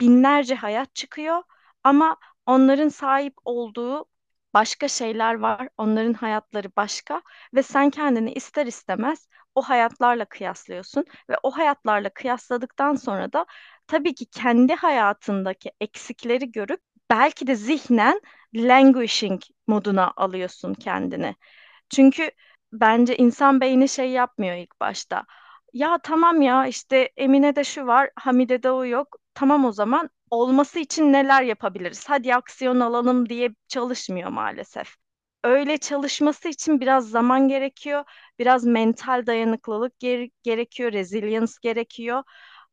binlerce 0.00 0.54
hayat 0.54 0.94
çıkıyor 0.94 1.42
ama 1.84 2.16
onların 2.46 2.88
sahip 2.88 3.34
olduğu 3.44 4.06
başka 4.54 4.88
şeyler 4.88 5.34
var. 5.34 5.68
Onların 5.78 6.12
hayatları 6.12 6.68
başka 6.76 7.22
ve 7.54 7.62
sen 7.62 7.90
kendini 7.90 8.32
ister 8.32 8.66
istemez 8.66 9.28
o 9.54 9.62
hayatlarla 9.62 10.24
kıyaslıyorsun 10.24 11.04
ve 11.30 11.36
o 11.42 11.50
hayatlarla 11.50 12.08
kıyasladıktan 12.10 12.94
sonra 12.94 13.32
da 13.32 13.46
tabii 13.86 14.14
ki 14.14 14.26
kendi 14.26 14.74
hayatındaki 14.74 15.72
eksikleri 15.80 16.52
görüp 16.52 16.80
belki 17.10 17.46
de 17.46 17.54
zihnen 17.54 18.20
languishing 18.54 19.42
moduna 19.66 20.12
alıyorsun 20.16 20.74
kendini. 20.74 21.36
Çünkü 21.90 22.30
bence 22.72 23.16
insan 23.16 23.60
beyni 23.60 23.88
şey 23.88 24.10
yapmıyor 24.10 24.56
ilk 24.56 24.80
başta. 24.80 25.24
Ya 25.72 25.98
tamam 26.02 26.42
ya 26.42 26.66
işte 26.66 27.10
Emine'de 27.16 27.64
şu 27.64 27.86
var, 27.86 28.10
Hamide'de 28.16 28.70
o 28.70 28.84
yok. 28.84 29.16
Tamam 29.34 29.64
o 29.64 29.72
zaman 29.72 30.10
olması 30.30 30.78
için 30.80 31.12
neler 31.12 31.42
yapabiliriz? 31.42 32.04
Hadi 32.08 32.34
aksiyon 32.34 32.80
alalım 32.80 33.28
diye 33.28 33.50
çalışmıyor 33.68 34.30
maalesef. 34.30 34.94
Öyle 35.44 35.78
çalışması 35.78 36.48
için 36.48 36.80
biraz 36.80 37.10
zaman 37.10 37.48
gerekiyor, 37.48 38.04
biraz 38.38 38.64
mental 38.64 39.26
dayanıklılık 39.26 39.98
gere- 39.98 40.30
gerekiyor, 40.42 40.92
resilience 40.92 41.52
gerekiyor. 41.62 42.22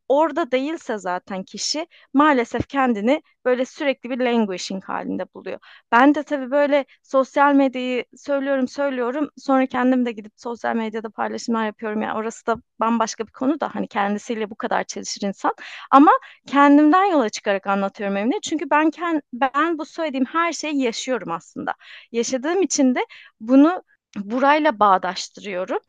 Orada 0.07 0.51
değilse 0.51 0.97
zaten 0.97 1.43
kişi 1.43 1.87
maalesef 2.13 2.67
kendini 2.69 3.21
böyle 3.45 3.65
sürekli 3.65 4.09
bir 4.09 4.17
languishing 4.19 4.83
halinde 4.83 5.25
buluyor. 5.33 5.59
Ben 5.91 6.15
de 6.15 6.23
tabii 6.23 6.51
böyle 6.51 6.85
sosyal 7.03 7.53
medyayı 7.55 8.05
söylüyorum 8.15 8.67
söylüyorum 8.67 9.29
sonra 9.37 9.65
kendim 9.65 10.05
de 10.05 10.11
gidip 10.11 10.33
sosyal 10.35 10.75
medyada 10.75 11.09
paylaşımlar 11.09 11.65
yapıyorum. 11.65 12.01
Yani 12.01 12.13
orası 12.19 12.45
da 12.47 12.55
bambaşka 12.79 13.27
bir 13.27 13.31
konu 13.31 13.59
da 13.59 13.75
hani 13.75 13.87
kendisiyle 13.87 14.49
bu 14.49 14.55
kadar 14.55 14.83
çalışır 14.83 15.27
insan. 15.27 15.53
Ama 15.91 16.11
kendimden 16.47 17.05
yola 17.05 17.29
çıkarak 17.29 17.67
anlatıyorum 17.67 18.17
Emine. 18.17 18.39
Çünkü 18.43 18.69
ben 18.69 18.91
ben 19.33 19.77
bu 19.77 19.85
söylediğim 19.85 20.25
her 20.25 20.53
şeyi 20.53 20.81
yaşıyorum 20.81 21.31
aslında. 21.31 21.73
Yaşadığım 22.11 22.61
için 22.61 22.95
de 22.95 22.99
bunu 23.39 23.83
burayla 24.17 24.79
bağdaştırıyorum. 24.79 25.79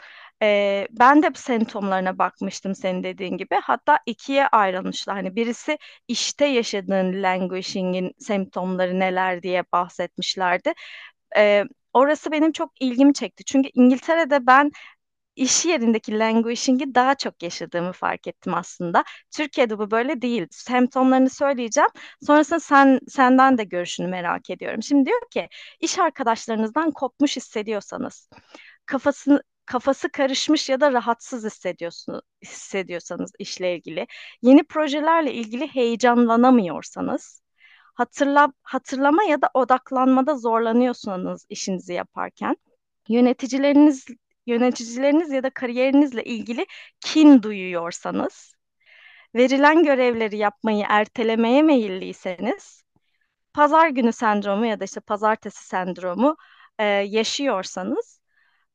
Ee, 0.42 0.86
ben 0.90 1.22
de 1.22 1.30
semptomlarına 1.34 2.18
bakmıştım 2.18 2.74
senin 2.74 3.02
dediğin 3.04 3.36
gibi. 3.36 3.54
Hatta 3.62 3.98
ikiye 4.06 4.46
ayrılmışlar. 4.48 5.16
Hani 5.16 5.36
birisi 5.36 5.78
işte 6.08 6.44
yaşadığın 6.46 7.22
languishing'in 7.22 8.12
semptomları 8.18 9.00
neler 9.00 9.42
diye 9.42 9.64
bahsetmişlerdi. 9.72 10.72
Ee, 11.36 11.64
orası 11.92 12.32
benim 12.32 12.52
çok 12.52 12.72
ilgimi 12.82 13.14
çekti. 13.14 13.44
Çünkü 13.44 13.70
İngiltere'de 13.74 14.46
ben 14.46 14.70
iş 15.38 15.64
yerindeki 15.64 16.18
languishing'i 16.18 16.94
daha 16.94 17.14
çok 17.14 17.42
yaşadığımı 17.42 17.92
fark 17.92 18.26
ettim 18.26 18.54
aslında. 18.54 19.04
Türkiye'de 19.36 19.78
bu 19.78 19.90
böyle 19.90 20.22
değil. 20.22 20.46
Semptomlarını 20.50 21.30
söyleyeceğim. 21.30 21.90
Sonrasında 22.26 22.60
sen 22.60 23.00
senden 23.08 23.58
de 23.58 23.64
görüşünü 23.64 24.08
merak 24.08 24.50
ediyorum. 24.50 24.82
Şimdi 24.82 25.06
diyor 25.06 25.20
ki 25.30 25.48
iş 25.80 25.98
arkadaşlarınızdan 25.98 26.90
kopmuş 26.90 27.36
hissediyorsanız, 27.36 28.28
kafasını 28.86 29.42
kafası 29.66 30.08
karışmış 30.08 30.68
ya 30.68 30.80
da 30.80 30.92
rahatsız 30.92 31.44
hissediyorsunuz 31.44 32.20
hissediyorsanız 32.42 33.32
işle 33.38 33.76
ilgili, 33.76 34.06
yeni 34.42 34.64
projelerle 34.64 35.32
ilgili 35.32 35.66
heyecanlanamıyorsanız, 35.66 37.42
hatırla, 37.94 38.52
hatırlama 38.62 39.24
ya 39.24 39.42
da 39.42 39.50
odaklanmada 39.54 40.34
zorlanıyorsanız 40.36 41.46
işinizi 41.48 41.92
yaparken, 41.92 42.56
yöneticileriniz 43.08 44.06
yöneticileriniz 44.48 45.30
ya 45.32 45.42
da 45.42 45.50
kariyerinizle 45.50 46.24
ilgili 46.24 46.66
kin 47.00 47.42
duyuyorsanız, 47.42 48.54
verilen 49.34 49.84
görevleri 49.84 50.36
yapmayı 50.36 50.84
ertelemeye 50.88 51.62
meyilliyseniz, 51.62 52.82
pazar 53.54 53.88
günü 53.88 54.12
sendromu 54.12 54.66
ya 54.66 54.80
da 54.80 54.84
işte 54.84 55.00
pazartesi 55.00 55.66
sendromu 55.68 56.36
e, 56.78 56.84
yaşıyorsanız, 56.86 58.20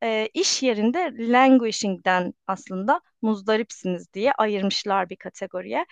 e, 0.03 0.30
iş 0.34 0.63
yerinde 0.63 1.13
languishing'den 1.20 2.34
aslında 2.48 3.01
muzdaripsiniz 3.22 4.13
diye 4.13 4.34
ayırmışlar 4.34 5.10
bir 5.10 5.15
kategoriye. 5.15 5.86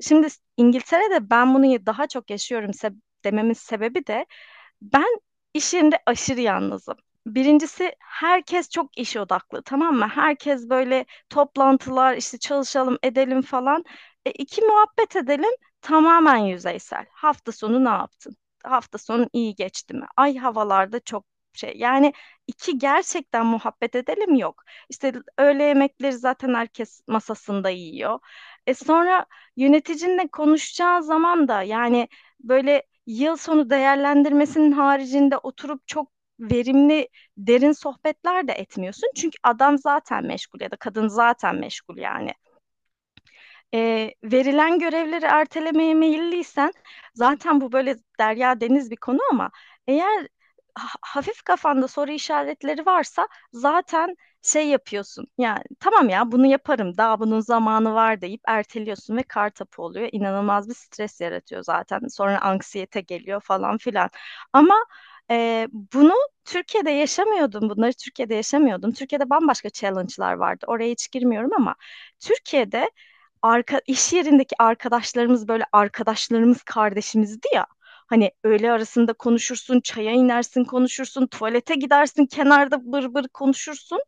Şimdi 0.00 0.28
İngiltere'de 0.56 1.30
ben 1.30 1.54
bunu 1.54 1.86
daha 1.86 2.06
çok 2.08 2.30
yaşıyorum 2.30 2.74
se 2.74 2.90
dememin 3.24 3.52
sebebi 3.54 4.06
de 4.06 4.26
ben 4.82 5.20
iş 5.54 5.74
yerinde 5.74 5.98
aşırı 6.06 6.40
yalnızım. 6.40 6.96
Birincisi 7.34 7.92
herkes 8.00 8.68
çok 8.70 8.98
iş 8.98 9.16
odaklı 9.16 9.62
tamam 9.62 9.94
mı? 9.96 10.08
Herkes 10.08 10.68
böyle 10.70 11.06
toplantılar 11.30 12.16
işte 12.16 12.38
çalışalım 12.38 12.98
edelim 13.02 13.42
falan. 13.42 13.84
E, 14.26 14.30
iki 14.30 14.62
muhabbet 14.62 15.16
edelim 15.16 15.50
tamamen 15.80 16.36
yüzeysel. 16.36 17.06
Hafta 17.12 17.52
sonu 17.52 17.84
ne 17.84 17.88
yaptın? 17.88 18.36
Hafta 18.64 18.98
sonu 18.98 19.28
iyi 19.32 19.54
geçti 19.54 19.94
mi? 19.94 20.06
Ay 20.16 20.36
havalarda 20.36 21.00
çok 21.00 21.24
şey. 21.52 21.72
Yani 21.76 22.12
iki 22.46 22.78
gerçekten 22.78 23.46
muhabbet 23.46 23.94
edelim 23.94 24.34
yok. 24.34 24.62
İşte 24.88 25.12
öğle 25.38 25.62
yemekleri 25.64 26.12
zaten 26.18 26.54
herkes 26.54 27.00
masasında 27.06 27.70
yiyor. 27.70 28.18
E 28.66 28.74
sonra 28.74 29.26
yöneticinle 29.56 30.28
konuşacağı 30.28 31.02
zaman 31.02 31.48
da 31.48 31.62
yani 31.62 32.08
böyle 32.40 32.82
yıl 33.06 33.36
sonu 33.36 33.70
değerlendirmesinin 33.70 34.72
haricinde 34.72 35.38
oturup 35.38 35.86
çok 35.88 36.17
verimli, 36.40 37.08
derin 37.36 37.72
sohbetler 37.72 38.48
de 38.48 38.52
etmiyorsun. 38.52 39.10
Çünkü 39.16 39.38
adam 39.42 39.78
zaten 39.78 40.24
meşgul 40.26 40.60
ya 40.60 40.70
da 40.70 40.76
kadın 40.76 41.08
zaten 41.08 41.56
meşgul 41.56 41.96
yani. 41.96 42.32
E, 43.74 44.10
verilen 44.24 44.78
görevleri 44.78 45.24
ertelemeye 45.24 45.94
meyilliysen 45.94 46.72
zaten 47.14 47.60
bu 47.60 47.72
böyle 47.72 47.96
derya 48.20 48.60
deniz 48.60 48.90
bir 48.90 48.96
konu 48.96 49.18
ama 49.30 49.50
eğer 49.86 50.26
hafif 51.02 51.42
kafanda 51.42 51.88
soru 51.88 52.10
işaretleri 52.10 52.86
varsa 52.86 53.28
zaten 53.52 54.16
şey 54.42 54.68
yapıyorsun. 54.68 55.26
Yani 55.38 55.62
tamam 55.80 56.08
ya 56.08 56.32
bunu 56.32 56.46
yaparım 56.46 56.96
daha 56.96 57.20
bunun 57.20 57.40
zamanı 57.40 57.94
var 57.94 58.20
deyip 58.20 58.40
erteliyorsun 58.48 59.16
ve 59.16 59.22
kartapı 59.22 59.82
oluyor. 59.82 60.08
İnanılmaz 60.12 60.68
bir 60.68 60.74
stres 60.74 61.20
yaratıyor 61.20 61.62
zaten. 61.62 62.00
Sonra 62.08 62.40
anksiyete 62.40 63.00
geliyor 63.00 63.40
falan 63.40 63.78
filan. 63.78 64.10
Ama 64.52 64.74
e, 65.30 65.68
bunu 65.72 66.14
Türkiye'de 66.44 66.90
yaşamıyordum. 66.90 67.70
Bunları 67.70 67.92
Türkiye'de 67.92 68.34
yaşamıyordum. 68.34 68.92
Türkiye'de 68.92 69.30
bambaşka 69.30 69.70
challenge'lar 69.70 70.32
vardı. 70.32 70.64
Oraya 70.68 70.90
hiç 70.90 71.10
girmiyorum 71.10 71.50
ama 71.56 71.74
Türkiye'de 72.20 72.90
arka, 73.42 73.80
iş 73.86 74.12
yerindeki 74.12 74.56
arkadaşlarımız 74.58 75.48
böyle 75.48 75.64
arkadaşlarımız 75.72 76.62
kardeşimizdi 76.62 77.48
ya. 77.54 77.66
Hani 78.08 78.30
öğle 78.44 78.72
arasında 78.72 79.12
konuşursun, 79.12 79.80
çaya 79.80 80.12
inersin 80.12 80.64
konuşursun, 80.64 81.26
tuvalete 81.26 81.74
gidersin, 81.74 82.26
kenarda 82.26 82.92
bır 82.92 83.14
bır 83.14 83.28
konuşursun. 83.28 84.00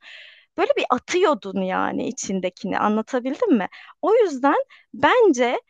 Böyle 0.58 0.70
bir 0.76 0.84
atıyordun 0.90 1.62
yani 1.62 2.08
içindekini 2.08 2.78
anlatabildim 2.78 3.56
mi? 3.56 3.68
O 4.02 4.14
yüzden 4.14 4.56
bence 4.94 5.60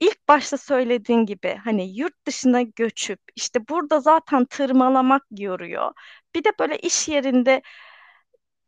ilk 0.00 0.28
başta 0.28 0.56
söylediğin 0.58 1.26
gibi 1.26 1.58
hani 1.64 1.96
yurt 1.98 2.26
dışına 2.26 2.62
göçüp 2.62 3.20
işte 3.36 3.68
burada 3.68 4.00
zaten 4.00 4.44
tırmalamak 4.44 5.22
yoruyor. 5.30 5.92
Bir 6.34 6.44
de 6.44 6.50
böyle 6.60 6.78
iş 6.78 7.08
yerinde 7.08 7.62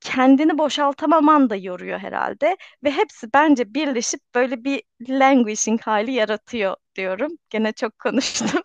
kendini 0.01 0.59
boşaltamaman 0.59 1.51
da 1.51 1.57
yoruyor 1.57 1.99
herhalde 1.99 2.57
ve 2.85 2.91
hepsi 2.91 3.33
bence 3.35 3.75
birleşip 3.75 4.21
böyle 4.35 4.65
bir 4.65 4.83
languishing 5.09 5.81
hali 5.83 6.13
yaratıyor 6.13 6.77
diyorum. 6.97 7.33
Gene 7.51 7.73
çok 7.73 7.99
konuştum. 7.99 8.63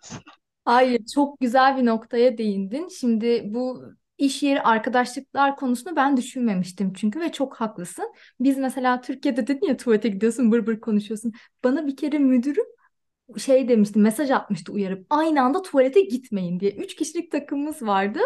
Hayır, 0.64 1.00
çok 1.14 1.40
güzel 1.40 1.76
bir 1.76 1.86
noktaya 1.86 2.38
değindin. 2.38 2.88
Şimdi 2.88 3.42
bu 3.54 3.82
iş 4.18 4.42
yeri 4.42 4.62
arkadaşlıklar 4.62 5.56
konusunu 5.56 5.96
ben 5.96 6.16
düşünmemiştim 6.16 6.92
çünkü 6.92 7.20
ve 7.20 7.32
çok 7.32 7.56
haklısın. 7.56 8.12
Biz 8.40 8.58
mesela 8.58 9.00
Türkiye'de 9.00 9.46
dedin 9.46 9.66
ya 9.66 9.76
tuvalete 9.76 10.08
gidiyorsun 10.08 10.52
bır 10.52 10.66
bır 10.66 10.80
konuşuyorsun. 10.80 11.32
Bana 11.64 11.86
bir 11.86 11.96
kere 11.96 12.18
müdürüm 12.18 12.66
şey 13.38 13.68
demişti 13.68 13.98
mesaj 13.98 14.30
atmıştı 14.30 14.72
uyarıp 14.72 15.06
aynı 15.10 15.42
anda 15.42 15.62
tuvalete 15.62 16.00
gitmeyin 16.00 16.60
diye. 16.60 16.70
Üç 16.72 16.96
kişilik 16.96 17.32
takımımız 17.32 17.82
vardı. 17.82 18.20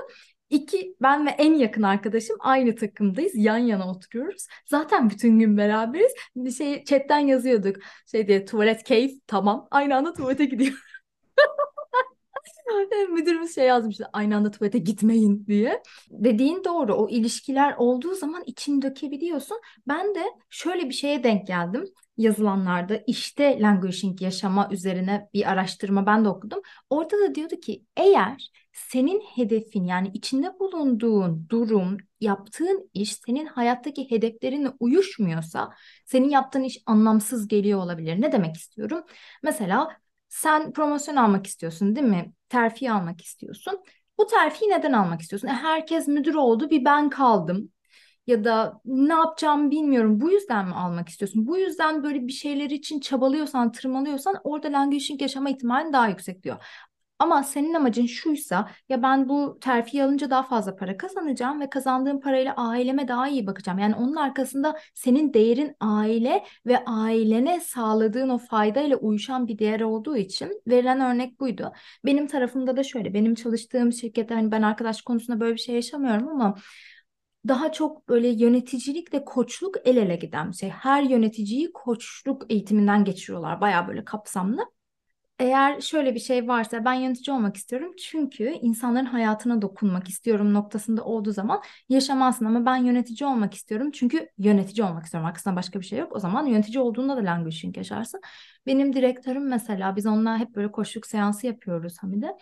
İki, 0.51 0.97
ben 1.03 1.27
ve 1.27 1.31
en 1.31 1.55
yakın 1.55 1.83
arkadaşım 1.83 2.37
aynı 2.41 2.75
takımdayız. 2.77 3.33
Yan 3.35 3.59
yana 3.59 3.91
oturuyoruz. 3.91 4.47
Zaten 4.67 5.11
bütün 5.11 5.39
gün 5.39 5.57
beraberiz. 5.57 6.13
Bir 6.37 6.51
şey 6.51 6.85
chatten 6.85 7.19
yazıyorduk. 7.19 7.77
Şey 8.11 8.29
diye 8.29 8.45
tuvalet 8.45 8.83
keyif 8.85 9.13
tamam. 9.27 9.69
Aynı 9.71 9.97
anda 9.97 10.13
tuvalete 10.13 10.45
gidiyor. 10.45 10.73
Müdürümüz 13.13 13.55
şey 13.55 13.67
yazmıştı 13.67 14.05
aynı 14.13 14.37
anda 14.37 14.51
tuvalete 14.51 14.79
gitmeyin 14.79 15.47
diye. 15.47 15.83
Dediğin 16.11 16.65
doğru 16.65 16.95
o 16.95 17.09
ilişkiler 17.09 17.75
olduğu 17.79 18.15
zaman 18.15 18.43
içini 18.47 18.83
dökebiliyorsun. 18.83 19.61
Ben 19.89 20.15
de 20.15 20.25
şöyle 20.51 20.89
bir 20.89 20.95
şeye 20.95 21.25
denk 21.25 21.47
geldim 21.47 21.85
yazılanlarda 22.19 23.03
işte 23.07 23.61
languishing 23.61 24.23
yaşama 24.23 24.69
üzerine 24.73 25.29
bir 25.35 25.51
araştırma 25.51 26.07
ben 26.07 26.25
de 26.25 26.29
okudum. 26.29 26.61
Orada 26.91 27.17
da 27.19 27.35
diyordu 27.35 27.57
ki 27.61 27.85
eğer 27.97 28.51
senin 28.73 29.21
hedefin 29.21 29.85
yani 29.85 30.11
içinde 30.15 30.59
bulunduğun 30.61 31.47
durum, 31.49 31.97
yaptığın 32.21 32.91
iş 32.95 33.13
senin 33.13 33.47
hayattaki 33.47 34.11
hedeflerine 34.11 34.69
uyuşmuyorsa 34.81 35.71
senin 36.07 36.29
yaptığın 36.29 36.63
iş 36.63 36.79
anlamsız 36.87 37.49
geliyor 37.49 37.79
olabilir. 37.79 38.21
Ne 38.21 38.33
demek 38.33 38.57
istiyorum? 38.57 39.05
Mesela 39.43 39.89
sen 40.29 40.73
promosyon 40.73 41.17
almak 41.17 41.47
istiyorsun 41.47 41.97
değil 41.97 42.07
mi? 42.07 42.33
Terfi 42.49 42.91
almak 42.93 43.21
istiyorsun. 43.21 43.83
Bu 44.19 44.27
terfiyi 44.27 44.71
neden 44.71 44.93
almak 44.93 45.21
istiyorsun? 45.21 45.49
E, 45.49 45.53
herkes 45.53 46.09
müdür 46.09 46.35
oldu 46.35 46.71
bir 46.71 46.85
ben 46.85 47.11
kaldım. 47.11 47.73
Ya 48.27 48.45
da 48.45 48.81
ne 48.85 49.13
yapacağımı 49.15 49.71
bilmiyorum. 49.71 50.21
Bu 50.21 50.31
yüzden 50.31 50.69
mi 50.69 50.75
almak 50.75 51.09
istiyorsun? 51.09 51.47
Bu 51.47 51.59
yüzden 51.59 52.03
böyle 52.05 52.27
bir 52.27 52.33
şeyler 52.33 52.71
için 52.71 53.01
çabalıyorsan, 53.01 53.73
tırmalıyorsan 53.73 54.37
orada 54.45 54.69
languishing 54.73 55.23
yaşama 55.23 55.51
ihtimalin 55.51 55.93
daha 55.93 56.09
yüksek 56.09 56.43
diyor. 56.45 56.57
Ama 57.19 57.43
senin 57.43 57.75
amacın 57.75 58.07
şuysa 58.07 58.71
ya 58.89 59.03
ben 59.03 59.29
bu 59.29 59.59
terfi 59.61 60.05
alınca 60.05 60.31
daha 60.31 60.43
fazla 60.43 60.77
para 60.77 60.97
kazanacağım 60.97 61.61
ve 61.61 61.71
kazandığım 61.71 62.21
parayla 62.21 62.55
aileme 62.57 63.09
daha 63.09 63.29
iyi 63.29 63.47
bakacağım. 63.47 63.79
Yani 63.79 63.95
onun 63.95 64.17
arkasında 64.17 64.79
senin 64.95 65.35
değerin 65.35 65.77
aile 65.81 66.45
ve 66.67 66.85
ailene 66.85 67.61
sağladığın 67.61 68.29
o 68.29 68.39
faydayla 68.39 68.97
uyuşan 68.97 69.49
bir 69.49 69.59
değer 69.59 69.81
olduğu 69.81 70.17
için 70.17 70.63
verilen 70.67 71.01
örnek 71.01 71.41
buydu. 71.41 71.73
Benim 72.05 72.27
tarafımda 72.27 72.77
da 72.77 72.83
şöyle 72.83 73.15
benim 73.15 73.35
çalıştığım 73.35 73.93
şirkette 73.93 74.35
hani 74.35 74.51
ben 74.51 74.63
arkadaş 74.63 75.03
konusunda 75.03 75.41
böyle 75.41 75.55
bir 75.55 75.61
şey 75.61 75.75
yaşamıyorum 75.75 76.29
ama 76.29 76.57
daha 77.49 77.73
çok 77.73 78.09
böyle 78.09 78.29
yöneticilikle 78.29 79.25
koçluk 79.25 79.77
el 79.85 79.97
ele 79.97 80.17
giden 80.17 80.51
bir 80.51 80.57
şey. 80.57 80.71
Her 80.71 81.03
yöneticiyi 81.03 81.73
koçluk 81.73 82.53
eğitiminden 82.53 83.05
geçiriyorlar. 83.05 83.61
Bayağı 83.61 83.89
böyle 83.89 84.05
kapsamlı. 84.05 84.78
Eğer 85.39 85.81
şöyle 85.81 86.15
bir 86.15 86.21
şey 86.21 86.49
varsa 86.49 86.85
ben 86.85 86.93
yönetici 86.95 87.37
olmak 87.37 87.57
istiyorum 87.57 87.93
çünkü 87.99 88.45
insanların 88.45 89.05
hayatına 89.05 89.63
dokunmak 89.63 90.09
istiyorum 90.09 90.55
noktasında 90.55 91.05
olduğu 91.05 91.33
zaman 91.33 91.63
yaşamazsın 91.89 92.45
ama 92.45 92.67
ben 92.67 92.77
yönetici 92.77 93.29
olmak 93.31 93.55
istiyorum 93.55 93.91
çünkü 93.91 94.29
yönetici 94.39 94.87
olmak 94.87 95.05
istiyorum. 95.05 95.29
Arkasında 95.29 95.57
başka 95.57 95.81
bir 95.81 95.85
şey 95.85 95.99
yok. 95.99 96.17
O 96.17 96.19
zaman 96.19 96.47
yönetici 96.47 96.81
olduğunda 96.81 97.17
da 97.17 97.21
languishing 97.25 97.77
yaşarsın. 97.77 98.21
Benim 98.67 98.93
direktörüm 98.93 99.49
mesela 99.49 99.97
biz 99.97 100.07
onunla 100.07 100.39
hep 100.39 100.57
böyle 100.57 100.73
koşuluk 100.73 101.07
seansı 101.07 101.47
yapıyoruz 101.47 101.97
Hamide. 102.01 102.37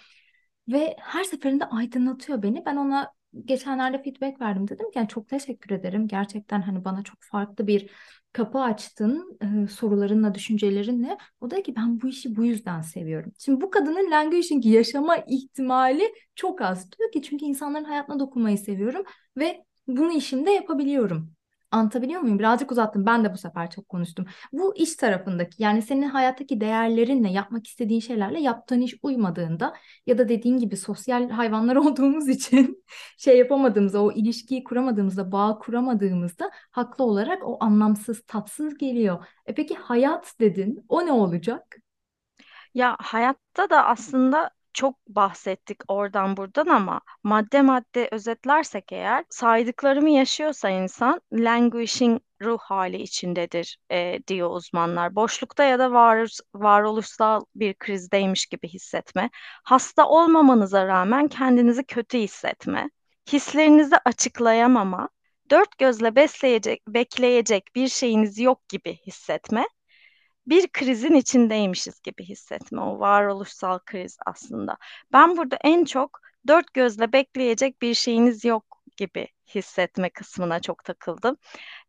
Ve 0.69 0.97
her 1.01 1.25
seferinde 1.25 1.65
aydınlatıyor 1.65 2.43
beni. 2.43 2.65
Ben 2.67 2.77
ona 2.77 3.13
geçenlerde 3.45 4.03
feedback 4.03 4.41
verdim. 4.41 4.69
Dedim 4.69 4.91
ki 4.91 4.99
yani 4.99 5.09
çok 5.09 5.29
teşekkür 5.29 5.75
ederim. 5.75 6.09
Gerçekten 6.09 6.63
hani 6.63 6.85
bana 6.85 7.03
çok 7.03 7.19
farklı 7.21 7.67
bir 7.67 7.91
kapı 8.33 8.59
açtın 8.59 9.39
e, 9.65 9.69
sorularınla, 9.69 10.35
düşüncelerinle. 10.35 11.19
O 11.41 11.51
da 11.51 11.63
ki 11.63 11.77
ben 11.77 12.01
bu 12.01 12.09
işi 12.09 12.37
bu 12.37 12.45
yüzden 12.45 12.81
seviyorum. 12.81 13.33
Şimdi 13.39 13.61
bu 13.61 13.71
kadının 13.71 14.11
languaging 14.11 14.67
yaşama 14.67 15.17
ihtimali 15.17 16.15
çok 16.35 16.61
az. 16.61 16.93
Diyor 16.99 17.13
ki 17.13 17.23
çünkü 17.23 17.45
insanların 17.45 17.85
hayatına 17.85 18.19
dokunmayı 18.19 18.59
seviyorum 18.59 19.05
ve 19.37 19.65
bunu 19.87 20.13
işimde 20.13 20.51
yapabiliyorum. 20.51 21.36
Anlatabiliyor 21.71 22.21
muyum? 22.21 22.39
Birazcık 22.39 22.73
uzattım. 22.73 23.07
Ben 23.07 23.25
de 23.25 23.33
bu 23.33 23.39
sefer 23.39 23.71
çok 23.71 23.89
konuştum. 23.89 24.27
Bu 24.53 24.77
iş 24.77 24.97
tarafındaki 24.97 25.63
yani 25.63 25.83
senin 25.83 26.09
hayattaki 26.09 26.61
değerlerinle 26.61 27.31
yapmak 27.31 27.67
istediğin 27.67 28.01
şeylerle 28.01 28.41
yaptığın 28.41 28.81
iş 28.81 28.95
uymadığında 29.03 29.75
ya 30.07 30.19
da 30.19 30.29
dediğin 30.29 30.59
gibi 30.59 30.77
sosyal 30.77 31.31
hayvanlar 31.31 31.77
olduğumuz 31.87 32.29
için 32.29 32.85
şey 33.19 33.39
yapamadığımızda 33.39 34.03
o 34.03 34.13
ilişkiyi 34.13 34.65
kuramadığımızda 34.65 35.33
bağ 35.33 35.59
kuramadığımızda 35.59 36.51
haklı 36.71 37.05
olarak 37.05 37.39
o 37.49 37.57
anlamsız 37.61 38.23
tatsız 38.27 38.79
geliyor. 38.79 39.27
E 39.47 39.55
peki 39.55 39.75
hayat 39.75 40.35
dedin 40.41 40.85
o 40.89 41.07
ne 41.07 41.13
olacak? 41.13 41.77
Ya 42.75 42.97
hayatta 43.01 43.71
da 43.71 43.87
aslında 43.87 44.51
çok 44.77 45.07
bahsettik 45.09 45.79
oradan 45.89 46.37
buradan 46.37 46.67
ama 46.67 47.01
madde 47.23 47.63
madde 47.63 48.09
özetlersek 48.13 48.93
eğer 48.93 49.25
saydıklarımı 49.29 50.11
yaşıyorsa 50.11 50.71
insan 50.71 51.21
languishing 51.33 52.21
ruh 52.43 52.59
hali 52.59 53.03
içindedir 53.03 53.79
e, 53.91 54.19
diyor 54.29 54.51
uzmanlar. 54.51 55.15
Boşlukta 55.17 55.65
ya 55.65 55.79
da 55.79 55.93
var, 55.93 56.31
varoluşsal 56.55 57.41
bir 57.55 57.75
krizdeymiş 57.75 58.47
gibi 58.47 58.69
hissetme. 58.69 59.31
Hasta 59.65 60.09
olmamanıza 60.09 60.87
rağmen 60.87 61.29
kendinizi 61.29 61.85
kötü 61.85 62.19
hissetme. 62.19 62.91
Hislerinizi 63.33 63.97
açıklayamama. 64.05 65.09
Dört 65.51 65.79
gözle 65.79 66.17
besleyecek, 66.17 66.83
bekleyecek 66.89 67.65
bir 67.75 67.89
şeyiniz 67.89 68.39
yok 68.39 68.69
gibi 68.69 68.97
hissetme 69.07 69.67
bir 70.47 70.69
krizin 70.69 71.15
içindeymişiz 71.15 72.01
gibi 72.03 72.25
hissetme. 72.25 72.81
O 72.81 72.99
varoluşsal 73.01 73.79
kriz 73.79 74.19
aslında. 74.27 74.77
Ben 75.13 75.37
burada 75.37 75.57
en 75.65 75.85
çok 75.85 76.21
dört 76.47 76.75
gözle 76.75 77.13
bekleyecek 77.13 77.83
bir 77.83 77.95
şeyiniz 77.95 78.45
yok 78.45 78.83
gibi 78.97 79.29
hissetme 79.55 80.11
kısmına 80.11 80.61
çok 80.61 80.85
takıldım. 80.85 81.37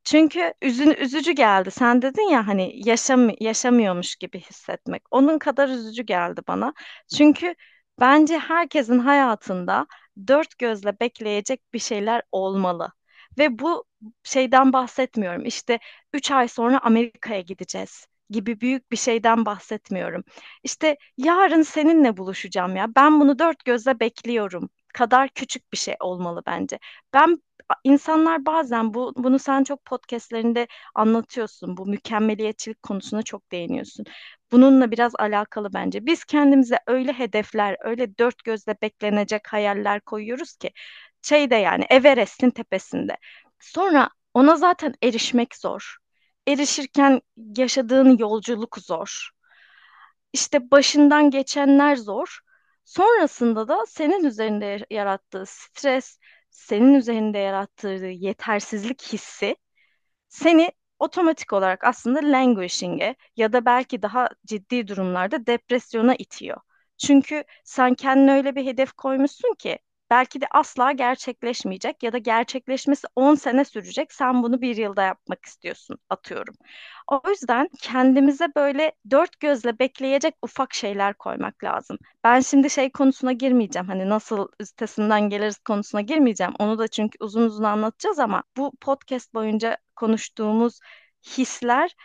Çünkü 0.04 0.54
üzün, 0.62 0.92
üzücü 0.94 1.32
geldi. 1.32 1.72
Sen 1.72 2.02
dedin 2.02 2.30
ya 2.30 2.48
hani 2.48 2.88
yaşam, 2.90 3.30
yaşamıyormuş 3.40 4.16
gibi 4.16 4.40
hissetmek. 4.40 5.04
Onun 5.12 5.40
kadar 5.40 5.70
üzücü 5.70 6.04
geldi 6.04 6.42
bana. 6.48 6.74
Çünkü 7.18 7.56
bence 8.00 8.38
herkesin 8.40 9.00
hayatında 9.00 9.88
dört 10.28 10.58
gözle 10.58 11.00
bekleyecek 11.00 11.74
bir 11.74 11.80
şeyler 11.80 12.22
olmalı. 12.32 12.92
Ve 13.38 13.60
bu 13.60 13.86
şeyden 14.24 14.74
bahsetmiyorum. 14.74 15.46
İşte 15.46 15.80
üç 16.14 16.32
ay 16.32 16.48
sonra 16.48 16.80
Amerika'ya 16.84 17.42
gideceğiz 17.42 18.08
gibi 18.30 18.62
büyük 18.62 18.92
bir 18.92 18.98
şeyden 18.98 19.46
bahsetmiyorum. 19.46 20.24
İşte 20.64 20.98
yarın 21.18 21.62
seninle 21.62 22.18
buluşacağım 22.18 22.76
ya. 22.76 22.88
Ben 22.96 23.20
bunu 23.20 23.40
dört 23.40 23.66
gözle 23.66 24.00
bekliyorum. 24.00 24.70
Kadar 24.94 25.30
küçük 25.30 25.74
bir 25.74 25.78
şey 25.78 25.96
olmalı 26.00 26.44
bence. 26.48 26.80
Ben 27.14 27.42
insanlar 27.84 28.46
bazen 28.46 28.94
bu 28.94 29.14
bunu 29.18 29.40
sen 29.40 29.64
çok 29.64 29.86
podcastlerinde 29.86 30.68
anlatıyorsun. 30.96 31.78
Bu 31.78 31.86
mükemmeliyetçilik 31.86 32.84
konusuna 32.84 33.24
çok 33.24 33.52
değiniyorsun. 33.52 34.06
Bununla 34.52 34.92
biraz 34.92 35.14
alakalı 35.20 35.74
bence. 35.74 36.06
Biz 36.06 36.24
kendimize 36.26 36.80
öyle 36.88 37.14
hedefler, 37.14 37.78
öyle 37.80 38.18
dört 38.18 38.44
gözle 38.44 38.76
beklenecek 38.82 39.54
hayaller 39.54 40.02
koyuyoruz 40.02 40.56
ki 40.56 40.72
şeyde 41.22 41.56
yani 41.56 41.86
Everest'in 41.90 42.50
tepesinde. 42.50 43.18
Sonra 43.60 44.10
ona 44.34 44.56
zaten 44.56 44.94
erişmek 45.04 45.56
zor 45.56 45.98
erişirken 46.48 47.22
yaşadığın 47.58 48.18
yolculuk 48.18 48.78
zor. 48.78 49.30
İşte 50.34 50.72
başından 50.72 51.32
geçenler 51.32 51.96
zor. 51.96 52.40
Sonrasında 52.86 53.68
da 53.68 53.86
senin 53.88 54.24
üzerinde 54.24 54.86
yarattığı 54.90 55.44
stres, 55.48 56.20
senin 56.50 56.94
üzerinde 56.94 57.38
yarattığı 57.38 57.90
yetersizlik 58.06 59.14
hissi 59.14 59.56
seni 60.30 60.72
otomatik 61.00 61.54
olarak 61.54 61.84
aslında 61.84 62.20
languishing'e 62.20 63.16
ya 63.36 63.54
da 63.54 63.66
belki 63.66 64.02
daha 64.02 64.30
ciddi 64.46 64.88
durumlarda 64.88 65.46
depresyona 65.46 66.16
itiyor. 66.16 66.58
Çünkü 66.98 67.44
sen 67.64 67.94
kendine 67.94 68.34
öyle 68.34 68.56
bir 68.56 68.66
hedef 68.66 68.94
koymuşsun 68.94 69.54
ki 69.60 69.80
belki 70.10 70.42
de 70.42 70.46
asla 70.52 70.92
gerçekleşmeyecek 70.92 72.04
ya 72.04 72.14
da 72.14 72.18
gerçekleşmesi 72.18 73.08
10 73.16 73.36
sene 73.36 73.66
sürecek. 73.66 74.14
Sen 74.14 74.44
bunu 74.44 74.62
bir 74.62 74.78
yılda 74.78 75.04
yapmak 75.04 75.46
istiyorsun 75.46 75.98
atıyorum. 76.10 76.56
O 77.08 77.22
yüzden 77.30 77.70
kendimize 77.82 78.48
böyle 78.56 78.92
dört 79.12 79.40
gözle 79.40 79.80
bekleyecek 79.80 80.36
ufak 80.42 80.74
şeyler 80.74 81.14
koymak 81.14 81.64
lazım. 81.64 81.98
Ben 82.24 82.40
şimdi 82.40 82.70
şey 82.70 82.92
konusuna 82.92 83.32
girmeyeceğim. 83.32 83.88
Hani 83.88 84.10
nasıl 84.10 84.48
üstesinden 84.60 85.30
geliriz 85.30 85.58
konusuna 85.58 86.02
girmeyeceğim. 86.02 86.54
Onu 86.60 86.80
da 86.80 86.88
çünkü 86.88 87.18
uzun 87.20 87.42
uzun 87.42 87.64
anlatacağız 87.64 88.20
ama 88.20 88.44
bu 88.58 88.72
podcast 88.82 89.34
boyunca 89.34 89.78
konuştuğumuz 89.96 90.80
hisler 91.38 91.96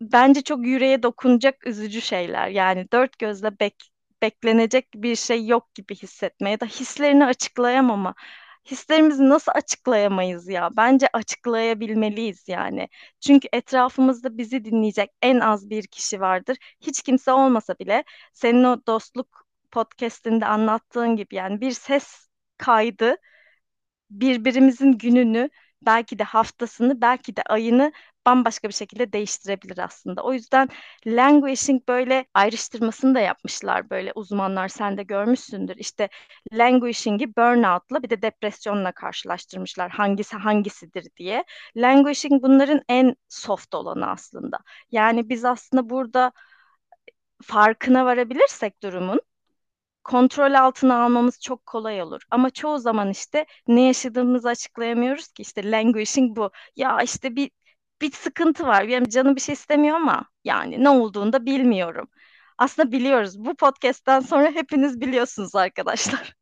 bence 0.00 0.42
çok 0.42 0.66
yüreğe 0.66 1.02
dokunacak 1.02 1.66
üzücü 1.66 2.00
şeyler. 2.00 2.48
Yani 2.48 2.86
dört 2.92 3.18
gözle 3.18 3.60
bek 3.60 3.90
beklenecek 4.22 4.88
bir 4.94 5.16
şey 5.16 5.46
yok 5.46 5.74
gibi 5.74 5.94
hissetme 5.94 6.50
ya 6.50 6.60
da 6.60 6.66
hislerini 6.66 7.24
açıklayamama. 7.26 8.14
Hislerimizi 8.70 9.28
nasıl 9.28 9.52
açıklayamayız 9.54 10.48
ya? 10.48 10.70
Bence 10.76 11.08
açıklayabilmeliyiz 11.12 12.48
yani. 12.48 12.88
Çünkü 13.20 13.48
etrafımızda 13.52 14.38
bizi 14.38 14.64
dinleyecek 14.64 15.10
en 15.22 15.40
az 15.40 15.70
bir 15.70 15.86
kişi 15.86 16.20
vardır. 16.20 16.56
Hiç 16.80 17.02
kimse 17.02 17.32
olmasa 17.32 17.74
bile 17.78 18.04
senin 18.32 18.64
o 18.64 18.80
dostluk 18.86 19.46
podcast'inde 19.70 20.46
anlattığın 20.46 21.16
gibi 21.16 21.34
yani 21.34 21.60
bir 21.60 21.70
ses 21.72 22.28
kaydı 22.58 23.16
birbirimizin 24.10 24.92
gününü 24.92 25.50
belki 25.82 26.18
de 26.18 26.24
haftasını 26.24 27.00
belki 27.00 27.36
de 27.36 27.42
ayını 27.42 27.92
bambaşka 28.26 28.68
bir 28.68 28.74
şekilde 28.74 29.12
değiştirebilir 29.12 29.78
aslında. 29.78 30.22
O 30.22 30.32
yüzden 30.32 30.68
languishing 31.06 31.88
böyle 31.88 32.26
ayrıştırmasını 32.34 33.14
da 33.14 33.20
yapmışlar 33.20 33.90
böyle 33.90 34.12
uzmanlar 34.14 34.68
sen 34.68 34.96
de 34.96 35.02
görmüşsündür. 35.02 35.76
İşte 35.76 36.08
languishing'i 36.52 37.36
burnout'la 37.36 38.02
bir 38.02 38.10
de 38.10 38.22
depresyonla 38.22 38.92
karşılaştırmışlar. 38.92 39.90
Hangisi 39.90 40.36
hangisidir 40.36 41.06
diye. 41.16 41.44
Languishing 41.76 42.42
bunların 42.42 42.82
en 42.88 43.16
soft 43.28 43.74
olanı 43.74 44.10
aslında. 44.10 44.58
Yani 44.90 45.28
biz 45.28 45.44
aslında 45.44 45.90
burada 45.90 46.32
farkına 47.42 48.04
varabilirsek 48.04 48.82
durumun 48.82 49.20
kontrol 50.04 50.54
altına 50.54 51.04
almamız 51.04 51.40
çok 51.40 51.66
kolay 51.66 52.02
olur. 52.02 52.22
Ama 52.30 52.50
çoğu 52.50 52.78
zaman 52.78 53.10
işte 53.10 53.46
ne 53.68 53.82
yaşadığımızı 53.82 54.48
açıklayamıyoruz 54.48 55.28
ki 55.28 55.42
işte 55.42 55.70
languishing 55.70 56.36
bu. 56.36 56.50
Ya 56.76 57.02
işte 57.02 57.36
bir 57.36 57.50
bir 58.00 58.12
sıkıntı 58.12 58.66
var. 58.66 58.88
Benim 58.88 59.08
canım 59.08 59.36
bir 59.36 59.40
şey 59.40 59.52
istemiyor 59.52 59.96
ama 59.96 60.26
yani 60.44 60.84
ne 60.84 60.88
olduğunu 60.90 61.32
da 61.32 61.46
bilmiyorum. 61.46 62.08
Aslında 62.58 62.92
biliyoruz. 62.92 63.38
Bu 63.44 63.56
podcast'ten 63.56 64.20
sonra 64.20 64.50
hepiniz 64.50 65.00
biliyorsunuz 65.00 65.54
arkadaşlar. 65.56 66.34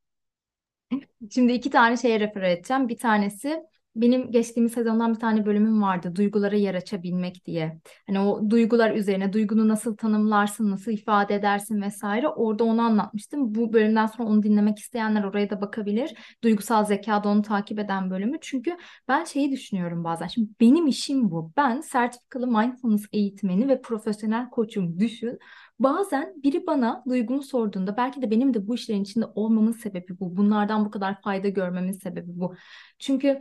Şimdi 1.31 1.53
iki 1.53 1.71
tane 1.71 1.97
şeye 1.97 2.21
refer 2.21 2.43
edeceğim. 2.43 2.89
Bir 2.89 2.99
tanesi 2.99 3.63
benim 4.01 4.31
geçtiğimiz 4.31 4.73
sezondan 4.73 5.15
bir 5.15 5.21
tane 5.21 5.47
bölümüm 5.47 5.83
vardı. 5.83 6.17
Duygulara 6.17 6.57
yer 6.57 6.75
açabilmek 6.75 7.45
diye. 7.47 7.81
Hani 8.07 8.21
o 8.21 8.51
duygular 8.51 8.95
üzerine 8.95 9.33
duygunu 9.33 9.69
nasıl 9.69 9.97
tanımlarsın, 9.97 10.71
nasıl 10.71 10.93
ifade 10.93 11.35
edersin 11.35 11.83
vesaire. 11.83 12.29
Orada 12.29 12.65
onu 12.65 12.83
anlatmıştım. 12.83 13.55
Bu 13.55 13.73
bölümden 13.73 14.07
sonra 14.07 14.29
onu 14.29 14.43
dinlemek 14.43 14.79
isteyenler 14.79 15.25
oraya 15.25 15.51
da 15.51 15.61
bakabilir. 15.61 16.15
Duygusal 16.45 16.85
zekada 16.85 17.29
onu 17.29 17.43
takip 17.43 17.79
eden 17.79 18.11
bölümü. 18.11 18.39
Çünkü 18.41 18.77
ben 19.09 19.25
şeyi 19.25 19.51
düşünüyorum 19.53 20.05
bazen. 20.05 20.27
Şimdi 20.27 20.51
benim 20.61 20.87
işim 20.87 21.31
bu. 21.31 21.53
Ben 21.57 21.81
sertifikalı 21.81 22.47
mindfulness 22.47 23.07
eğitmeni 23.13 23.69
ve 23.69 23.81
profesyonel 23.81 24.51
koçum 24.51 25.01
düşün. 25.01 25.39
Bazen 25.79 26.35
biri 26.43 26.67
bana 26.67 27.05
duygumu 27.09 27.43
sorduğunda 27.43 27.97
belki 27.97 28.23
de 28.23 28.31
benim 28.31 28.55
de 28.55 28.69
bu 28.69 28.75
işlerin 28.75 29.03
içinde 29.03 29.27
olmamın 29.35 29.73
sebebi 29.73 30.21
bu. 30.21 30.37
Bunlardan 30.37 30.85
bu 30.85 30.91
kadar 30.91 31.21
fayda 31.23 31.49
görmemin 31.49 31.93
sebebi 31.93 32.41
bu. 32.41 32.55
Çünkü 32.99 33.41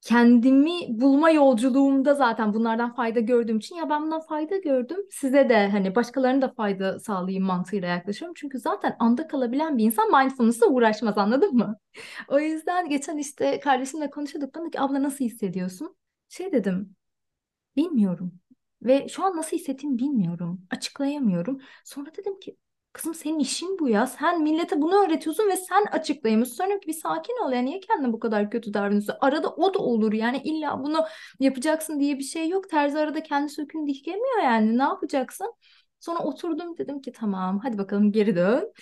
kendimi 0.00 0.70
bulma 0.88 1.30
yolculuğumda 1.30 2.14
zaten 2.14 2.54
bunlardan 2.54 2.94
fayda 2.94 3.20
gördüğüm 3.20 3.58
için 3.58 3.76
ya 3.76 3.90
ben 3.90 4.02
bundan 4.02 4.20
fayda 4.20 4.56
gördüm 4.56 4.98
size 5.10 5.48
de 5.48 5.68
hani 5.68 5.94
başkalarına 5.94 6.42
da 6.42 6.48
fayda 6.54 7.00
sağlayayım 7.00 7.44
mantığıyla 7.44 7.88
yaklaşıyorum. 7.88 8.34
Çünkü 8.36 8.58
zaten 8.58 8.96
anda 8.98 9.28
kalabilen 9.28 9.78
bir 9.78 9.84
insan 9.84 10.22
mindfulness'la 10.22 10.66
uğraşmaz 10.66 11.18
anladın 11.18 11.54
mı? 11.54 11.78
O 12.28 12.38
yüzden 12.40 12.88
geçen 12.88 13.16
işte 13.18 13.60
kardeşimle 13.60 14.10
konuşuyorduk 14.10 14.54
bana 14.54 14.70
ki 14.70 14.80
abla 14.80 15.02
nasıl 15.02 15.24
hissediyorsun? 15.24 15.96
Şey 16.28 16.52
dedim 16.52 16.96
bilmiyorum 17.76 18.32
ve 18.82 19.08
şu 19.08 19.24
an 19.24 19.36
nasıl 19.36 19.56
hissettiğimi 19.56 19.98
bilmiyorum 19.98 20.66
açıklayamıyorum. 20.70 21.60
Sonra 21.84 22.10
dedim 22.16 22.40
ki 22.40 22.56
Kızım 22.92 23.14
senin 23.14 23.38
işin 23.38 23.78
bu 23.78 23.88
ya. 23.88 24.06
Sen 24.06 24.42
millete 24.42 24.82
bunu 24.82 24.94
öğretiyorsun 25.06 25.48
ve 25.48 25.56
sen 25.56 25.84
açıklayamıyorsun. 25.92 26.54
Sonra 26.56 26.80
bir 26.86 26.92
sakin 26.92 27.44
ol. 27.46 27.52
Yani 27.52 27.66
niye 27.66 27.80
kendine 27.80 28.12
bu 28.12 28.20
kadar 28.20 28.50
kötü 28.50 28.74
davranıyorsun? 28.74 29.14
Arada 29.20 29.48
o 29.50 29.74
da 29.74 29.78
olur. 29.78 30.12
Yani 30.12 30.38
illa 30.44 30.82
bunu 30.84 31.04
yapacaksın 31.40 32.00
diye 32.00 32.18
bir 32.18 32.24
şey 32.24 32.48
yok. 32.48 32.70
Terzi 32.70 32.98
arada 32.98 33.22
kendi 33.22 33.48
sökünü 33.52 33.86
dikemiyor 33.86 34.42
yani. 34.42 34.78
Ne 34.78 34.82
yapacaksın? 34.82 35.54
Sonra 36.00 36.18
oturdum 36.18 36.78
dedim 36.78 37.00
ki 37.00 37.12
tamam 37.12 37.58
hadi 37.62 37.78
bakalım 37.78 38.12
geri 38.12 38.36
dön. 38.36 38.72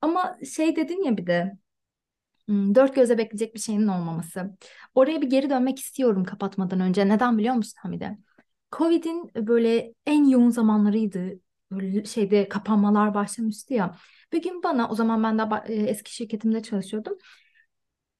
Ama 0.00 0.36
şey 0.54 0.76
dedin 0.76 1.04
ya 1.04 1.16
bir 1.16 1.26
de 1.26 1.58
dört 2.48 2.94
göze 2.94 3.18
bekleyecek 3.18 3.54
bir 3.54 3.60
şeyin 3.60 3.86
olmaması. 3.88 4.50
Oraya 4.94 5.22
bir 5.22 5.30
geri 5.30 5.50
dönmek 5.50 5.78
istiyorum 5.78 6.24
kapatmadan 6.24 6.80
önce. 6.80 7.08
Neden 7.08 7.38
biliyor 7.38 7.54
musun 7.54 7.78
Hamide? 7.82 8.18
Covid'in 8.72 9.30
böyle 9.48 9.94
en 10.06 10.24
yoğun 10.28 10.50
zamanlarıydı 10.50 11.40
böyle 11.70 12.04
şeyde 12.04 12.48
kapanmalar 12.48 13.14
başlamıştı 13.14 13.74
ya. 13.74 13.96
Bir 14.32 14.42
gün 14.42 14.62
bana 14.62 14.88
o 14.90 14.94
zaman 14.94 15.22
ben 15.22 15.38
de 15.38 15.74
eski 15.74 16.14
şirketimde 16.14 16.62
çalışıyordum. 16.62 17.18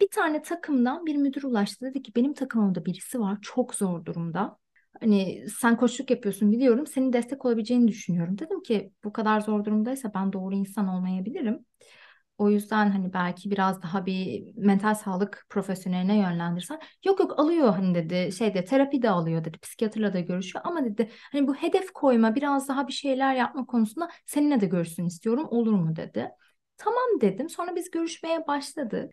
Bir 0.01 0.09
tane 0.09 0.43
takımdan 0.43 1.07
bir 1.07 1.17
müdür 1.17 1.43
ulaştı. 1.43 1.87
Dedi 1.87 2.03
ki 2.03 2.13
benim 2.17 2.35
takımımda 2.35 2.85
birisi 2.85 3.21
var 3.21 3.39
çok 3.43 3.75
zor 3.75 4.05
durumda. 4.05 4.59
Hani 5.01 5.47
sen 5.61 5.77
koçluk 5.77 6.11
yapıyorsun 6.11 6.53
biliyorum. 6.53 6.87
Senin 6.87 7.13
destek 7.13 7.45
olabileceğini 7.45 7.89
düşünüyorum. 7.89 8.39
Dedim 8.39 8.63
ki 8.63 8.93
bu 9.05 9.13
kadar 9.13 9.41
zor 9.41 9.65
durumdaysa 9.65 10.15
ben 10.15 10.33
doğru 10.33 10.55
insan 10.55 10.89
olmayabilirim. 10.89 11.65
O 12.39 12.51
yüzden 12.51 12.91
hani 12.91 13.13
belki 13.13 13.51
biraz 13.51 13.83
daha 13.83 14.07
bir 14.07 14.45
mental 14.57 14.95
sağlık 14.95 15.47
profesyoneline 15.49 16.19
yönlendirsen. 16.19 16.81
Yok 17.05 17.21
yok 17.21 17.39
alıyor 17.41 17.69
hani 17.75 17.95
dedi 17.95 18.33
şeyde 18.33 18.65
terapi 18.65 19.03
de 19.03 19.11
alıyor 19.11 19.45
dedi. 19.45 19.59
Psikiyatrla 19.59 20.13
da 20.15 20.21
görüşüyor 20.21 20.65
ama 20.69 20.85
dedi 20.85 21.11
hani 21.33 21.47
bu 21.49 21.55
hedef 21.55 21.93
koyma 21.93 22.35
biraz 22.35 22.69
daha 22.69 22.89
bir 22.89 22.93
şeyler 22.93 23.35
yapma 23.35 23.67
konusunda 23.67 24.09
seninle 24.27 24.61
de 24.61 24.67
görüşsün 24.67 25.05
istiyorum 25.07 25.47
olur 25.51 25.73
mu 25.73 25.97
dedi. 25.97 26.31
Tamam 26.77 27.21
dedim. 27.21 27.49
Sonra 27.49 27.77
biz 27.77 27.91
görüşmeye 27.91 28.47
başladık. 28.47 29.13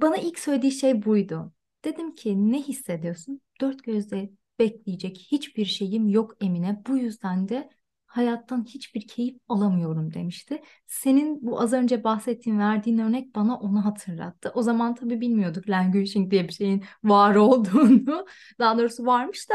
Bana 0.00 0.16
ilk 0.16 0.38
söylediği 0.38 0.72
şey 0.72 1.04
buydu. 1.04 1.52
Dedim 1.84 2.14
ki 2.14 2.52
ne 2.52 2.62
hissediyorsun? 2.62 3.40
Dört 3.60 3.84
gözle 3.84 4.30
bekleyecek 4.58 5.18
hiçbir 5.32 5.64
şeyim 5.64 6.08
yok 6.08 6.36
Emine. 6.40 6.82
Bu 6.88 6.98
yüzden 6.98 7.48
de 7.48 7.70
hayattan 8.08 8.64
hiçbir 8.64 9.06
keyif 9.08 9.36
alamıyorum 9.48 10.14
demişti. 10.14 10.62
Senin 10.86 11.46
bu 11.46 11.60
az 11.60 11.72
önce 11.72 12.04
bahsettiğin 12.04 12.58
verdiğin 12.58 12.98
örnek 12.98 13.34
bana 13.34 13.56
onu 13.58 13.84
hatırlattı. 13.84 14.52
O 14.54 14.62
zaman 14.62 14.94
tabii 14.94 15.20
bilmiyorduk 15.20 15.68
languaging 15.68 16.30
diye 16.30 16.48
bir 16.48 16.52
şeyin 16.52 16.84
var 17.04 17.34
olduğunu. 17.34 18.26
Daha 18.58 18.78
doğrusu 18.78 19.06
varmış 19.06 19.50
da 19.50 19.54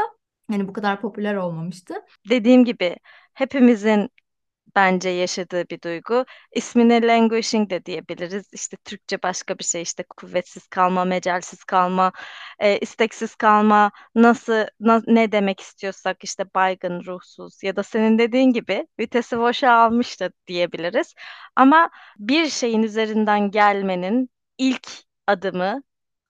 hani 0.50 0.68
bu 0.68 0.72
kadar 0.72 1.00
popüler 1.00 1.34
olmamıştı. 1.34 1.94
Dediğim 2.30 2.64
gibi 2.64 2.96
hepimizin 3.34 4.10
bence 4.76 5.08
yaşadığı 5.08 5.68
bir 5.70 5.82
duygu. 5.82 6.24
İsmine 6.52 7.02
languishing 7.06 7.70
de 7.70 7.84
diyebiliriz. 7.84 8.48
İşte 8.52 8.76
Türkçe 8.84 9.22
başka 9.22 9.58
bir 9.58 9.64
şey 9.64 9.82
işte 9.82 10.02
kuvvetsiz 10.16 10.66
kalma, 10.68 11.04
mecalsiz 11.04 11.64
kalma, 11.64 12.12
e, 12.58 12.78
isteksiz 12.78 13.34
kalma, 13.34 13.90
nasıl 14.14 14.66
na, 14.80 15.02
ne 15.06 15.32
demek 15.32 15.60
istiyorsak 15.60 16.24
işte 16.24 16.44
baygın, 16.54 17.04
ruhsuz 17.04 17.62
ya 17.62 17.76
da 17.76 17.82
senin 17.82 18.18
dediğin 18.18 18.52
gibi 18.52 18.86
vitesi 19.00 19.38
boşa 19.38 19.72
almış 19.72 20.20
da 20.20 20.30
diyebiliriz. 20.46 21.14
Ama 21.56 21.90
bir 22.18 22.48
şeyin 22.48 22.82
üzerinden 22.82 23.50
gelmenin 23.50 24.30
ilk 24.58 24.88
adımı 25.26 25.82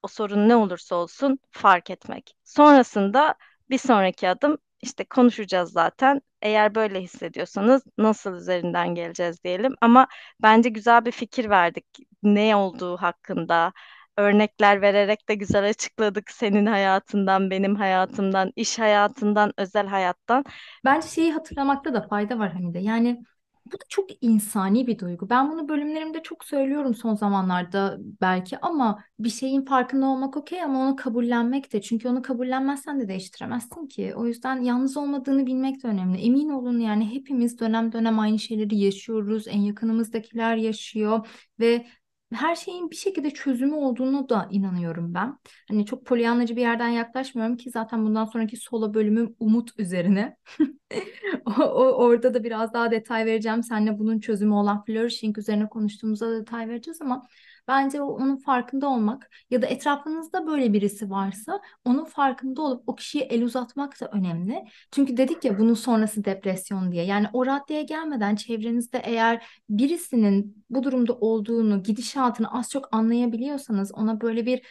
o 0.03 0.09
sorun 0.09 0.49
ne 0.49 0.57
olursa 0.57 0.97
olsun 0.97 1.39
fark 1.51 1.91
etmek. 1.91 2.37
Sonrasında 2.45 3.35
bir 3.71 3.79
sonraki 3.79 4.29
adım 4.29 4.59
işte 4.85 5.05
konuşacağız 5.05 5.73
zaten. 5.73 6.20
Eğer 6.42 6.75
böyle 6.75 7.01
hissediyorsanız 7.01 7.83
nasıl 7.99 8.37
üzerinden 8.37 8.94
geleceğiz 8.94 9.44
diyelim. 9.44 9.75
Ama 9.81 10.07
bence 10.42 10.68
güzel 10.68 11.05
bir 11.05 11.11
fikir 11.12 11.51
verdik. 11.51 11.87
Ne 12.23 12.57
olduğu 12.57 12.97
hakkında 12.97 13.73
örnekler 14.16 14.83
vererek 14.83 15.29
de 15.29 15.35
güzel 15.35 15.68
açıkladık. 15.68 16.31
Senin 16.31 16.66
hayatından, 16.66 17.51
benim 17.51 17.77
hayatımdan, 17.77 18.53
iş 18.57 18.79
hayatından, 18.79 19.53
özel 19.59 19.87
hayattan. 19.87 20.44
Bence 20.85 21.09
şeyi 21.09 21.33
hatırlamakta 21.33 21.94
da 21.94 22.09
fayda 22.09 22.38
var 22.38 22.53
Hamide. 22.53 22.79
Yani 22.79 23.23
bu 23.66 23.72
da 23.72 23.85
çok 23.88 24.11
insani 24.20 24.87
bir 24.87 24.98
duygu. 24.98 25.31
Ben 25.31 25.53
bunu 25.53 25.68
bölümlerimde 25.68 26.22
çok 26.22 26.44
söylüyorum 26.44 26.94
son 26.94 27.14
zamanlarda 27.14 27.98
belki 28.20 28.59
ama 28.59 29.05
bir 29.18 29.31
şeyin 29.31 29.64
farkında 29.64 30.07
olmak 30.07 30.37
okey 30.37 30.62
ama 30.62 30.79
onu 30.81 30.96
kabullenmek 30.96 31.72
de. 31.72 31.81
Çünkü 31.83 32.09
onu 32.09 32.22
kabullenmezsen 32.22 33.00
de 33.00 33.09
değiştiremezsin 33.09 33.87
ki. 33.87 34.14
O 34.16 34.27
yüzden 34.27 34.62
yalnız 34.62 34.96
olmadığını 34.96 35.46
bilmek 35.46 35.83
de 35.83 35.88
önemli. 35.88 36.18
Emin 36.18 36.48
olun 36.50 36.81
yani 36.81 37.14
hepimiz 37.14 37.61
dönem 37.61 37.92
dönem 37.92 38.18
aynı 38.18 38.38
şeyleri 38.38 38.79
yaşıyoruz. 38.79 39.48
En 39.48 39.61
yakınımızdakiler 39.61 40.57
yaşıyor 40.57 41.27
ve 41.61 41.87
her 42.35 42.55
şeyin 42.55 42.90
bir 42.90 42.97
şekilde 42.97 43.31
çözümü 43.31 43.75
olduğunu 43.75 44.29
da 44.29 44.49
inanıyorum 44.51 45.14
ben. 45.14 45.38
Hani 45.68 45.87
çok 45.87 46.07
polyanlacı 46.07 46.57
bir 46.57 46.61
yerden 46.61 46.88
yaklaşmıyorum 46.88 47.57
ki 47.57 47.70
zaten 47.70 48.05
bundan 48.05 48.25
sonraki 48.25 48.57
solo 48.57 48.94
bölümüm 48.94 49.37
umut 49.40 49.70
üzerine. 49.79 50.37
o, 51.47 51.62
o, 51.62 51.92
orada 51.92 52.35
da 52.35 52.44
biraz 52.44 52.73
daha 52.75 52.90
detay 52.90 53.27
vereceğim. 53.27 53.62
Seninle 53.62 53.99
bunun 53.99 54.20
çözümü 54.20 54.55
olan 54.55 54.85
flourishing 54.85 55.38
üzerine 55.38 55.68
konuştuğumuzda 55.68 56.31
da 56.31 56.40
detay 56.40 56.68
vereceğiz 56.68 57.03
ama 57.03 57.27
Bence 57.68 58.03
onun 58.03 58.37
farkında 58.37 58.88
olmak 58.88 59.31
ya 59.50 59.62
da 59.62 59.66
etrafınızda 59.66 60.46
böyle 60.46 60.72
birisi 60.72 61.11
varsa 61.11 61.61
onun 61.85 62.05
farkında 62.05 62.62
olup 62.62 62.83
o 62.88 62.94
kişiye 62.94 63.24
el 63.24 63.42
uzatmak 63.42 64.00
da 64.00 64.09
önemli. 64.12 64.64
Çünkü 64.92 65.16
dedik 65.16 65.44
ya 65.44 65.59
bunun 65.59 65.74
sonrası 65.74 66.24
depresyon 66.24 66.92
diye. 66.92 67.05
Yani 67.05 67.27
o 67.33 67.46
raddeye 67.46 67.83
gelmeden 67.83 68.37
çevrenizde 68.37 68.98
eğer 69.05 69.46
birisinin 69.70 70.64
bu 70.70 70.83
durumda 70.83 71.12
olduğunu, 71.12 71.83
gidişatını 71.83 72.53
az 72.59 72.70
çok 72.70 72.94
anlayabiliyorsanız 72.94 73.92
ona 73.94 74.20
böyle 74.20 74.46
bir 74.46 74.62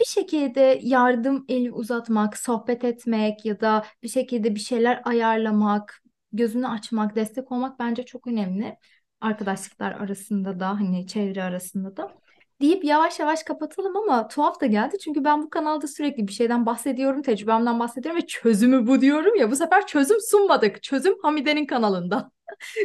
bir 0.00 0.04
şekilde 0.04 0.78
yardım 0.82 1.44
eli 1.48 1.72
uzatmak, 1.72 2.36
sohbet 2.38 2.84
etmek 2.84 3.44
ya 3.44 3.60
da 3.60 3.84
bir 4.02 4.08
şekilde 4.08 4.54
bir 4.54 4.60
şeyler 4.60 5.02
ayarlamak, 5.04 6.02
gözünü 6.32 6.68
açmak, 6.68 7.16
destek 7.16 7.52
olmak 7.52 7.78
bence 7.78 8.02
çok 8.04 8.26
önemli. 8.26 8.76
Arkadaşlıklar 9.20 9.92
arasında 9.92 10.60
da 10.60 10.68
hani 10.68 11.06
çevre 11.06 11.42
arasında 11.42 11.96
da 11.96 12.14
deyip 12.60 12.84
yavaş 12.84 13.20
yavaş 13.20 13.42
kapatalım 13.42 13.96
ama 13.96 14.28
tuhaf 14.28 14.60
da 14.60 14.66
geldi. 14.66 14.98
Çünkü 14.98 15.24
ben 15.24 15.42
bu 15.42 15.50
kanalda 15.50 15.86
sürekli 15.86 16.28
bir 16.28 16.32
şeyden 16.32 16.66
bahsediyorum, 16.66 17.22
tecrübemden 17.22 17.80
bahsediyorum 17.80 18.22
ve 18.22 18.26
çözümü 18.26 18.86
bu 18.86 19.00
diyorum 19.00 19.36
ya. 19.36 19.50
Bu 19.50 19.56
sefer 19.56 19.86
çözüm 19.86 20.20
sunmadık. 20.20 20.82
Çözüm 20.82 21.14
Hamide'nin 21.22 21.66
kanalında. 21.66 22.30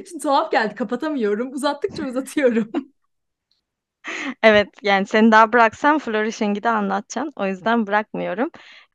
Şimdi 0.09 0.19
tuhaf 0.23 0.51
geldi, 0.51 0.75
kapatamıyorum. 0.75 1.53
Uzattıkça 1.53 2.07
uzatıyorum. 2.07 2.71
Evet 4.43 4.67
yani 4.81 5.05
seni 5.05 5.31
daha 5.31 5.53
bıraksam 5.53 5.99
Flourishing'i 5.99 6.63
de 6.63 6.69
anlatacaksın. 6.69 7.33
O 7.35 7.45
yüzden 7.47 7.87
bırakmıyorum. 7.87 8.49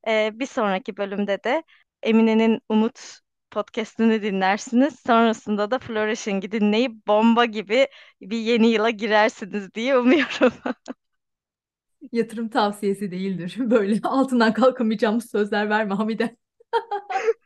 Ee, 0.08 0.30
bir 0.34 0.46
sonraki 0.46 0.96
bölümde 0.96 1.44
de 1.44 1.62
Emine'nin 2.02 2.60
Umut 2.68 3.18
podcast'ini 3.54 4.22
dinlersiniz. 4.22 5.00
Sonrasında 5.06 5.70
da 5.70 5.78
Flourishing'i 5.78 6.52
dinleyip 6.52 7.06
bomba 7.06 7.44
gibi 7.44 7.88
bir 8.20 8.38
yeni 8.38 8.66
yıla 8.66 8.90
girersiniz 8.90 9.74
diye 9.74 9.98
umuyorum. 9.98 10.52
Yatırım 12.12 12.48
tavsiyesi 12.48 13.10
değildir. 13.10 13.56
Böyle 13.58 14.00
altından 14.02 14.52
kalkamayacağımız 14.52 15.30
sözler 15.30 15.70
verme 15.70 15.94
Hamide. 15.94 16.36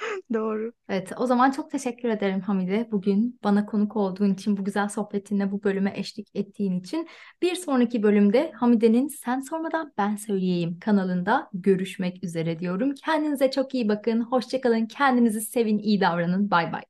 Doğru. 0.34 0.72
Evet, 0.88 1.12
o 1.18 1.26
zaman 1.26 1.50
çok 1.50 1.70
teşekkür 1.70 2.08
ederim 2.08 2.40
Hamide. 2.40 2.88
Bugün 2.92 3.38
bana 3.44 3.66
konuk 3.66 3.96
olduğun 3.96 4.34
için, 4.34 4.56
bu 4.56 4.64
güzel 4.64 4.88
sohbetinle 4.88 5.50
bu 5.52 5.62
bölüme 5.64 5.92
eşlik 5.96 6.28
ettiğin 6.34 6.80
için. 6.80 7.08
Bir 7.42 7.54
sonraki 7.54 8.02
bölümde 8.02 8.52
Hamide'nin 8.54 9.08
Sen 9.08 9.40
Sormadan 9.40 9.92
Ben 9.98 10.16
Söyleyeyim 10.16 10.78
kanalında 10.80 11.48
görüşmek 11.54 12.24
üzere 12.24 12.58
diyorum. 12.58 12.94
Kendinize 13.04 13.50
çok 13.50 13.74
iyi 13.74 13.88
bakın, 13.88 14.20
hoşçakalın, 14.20 14.86
kendinizi 14.86 15.40
sevin, 15.40 15.78
iyi 15.78 16.00
davranın. 16.00 16.50
Bay 16.50 16.72
bay. 16.72 16.89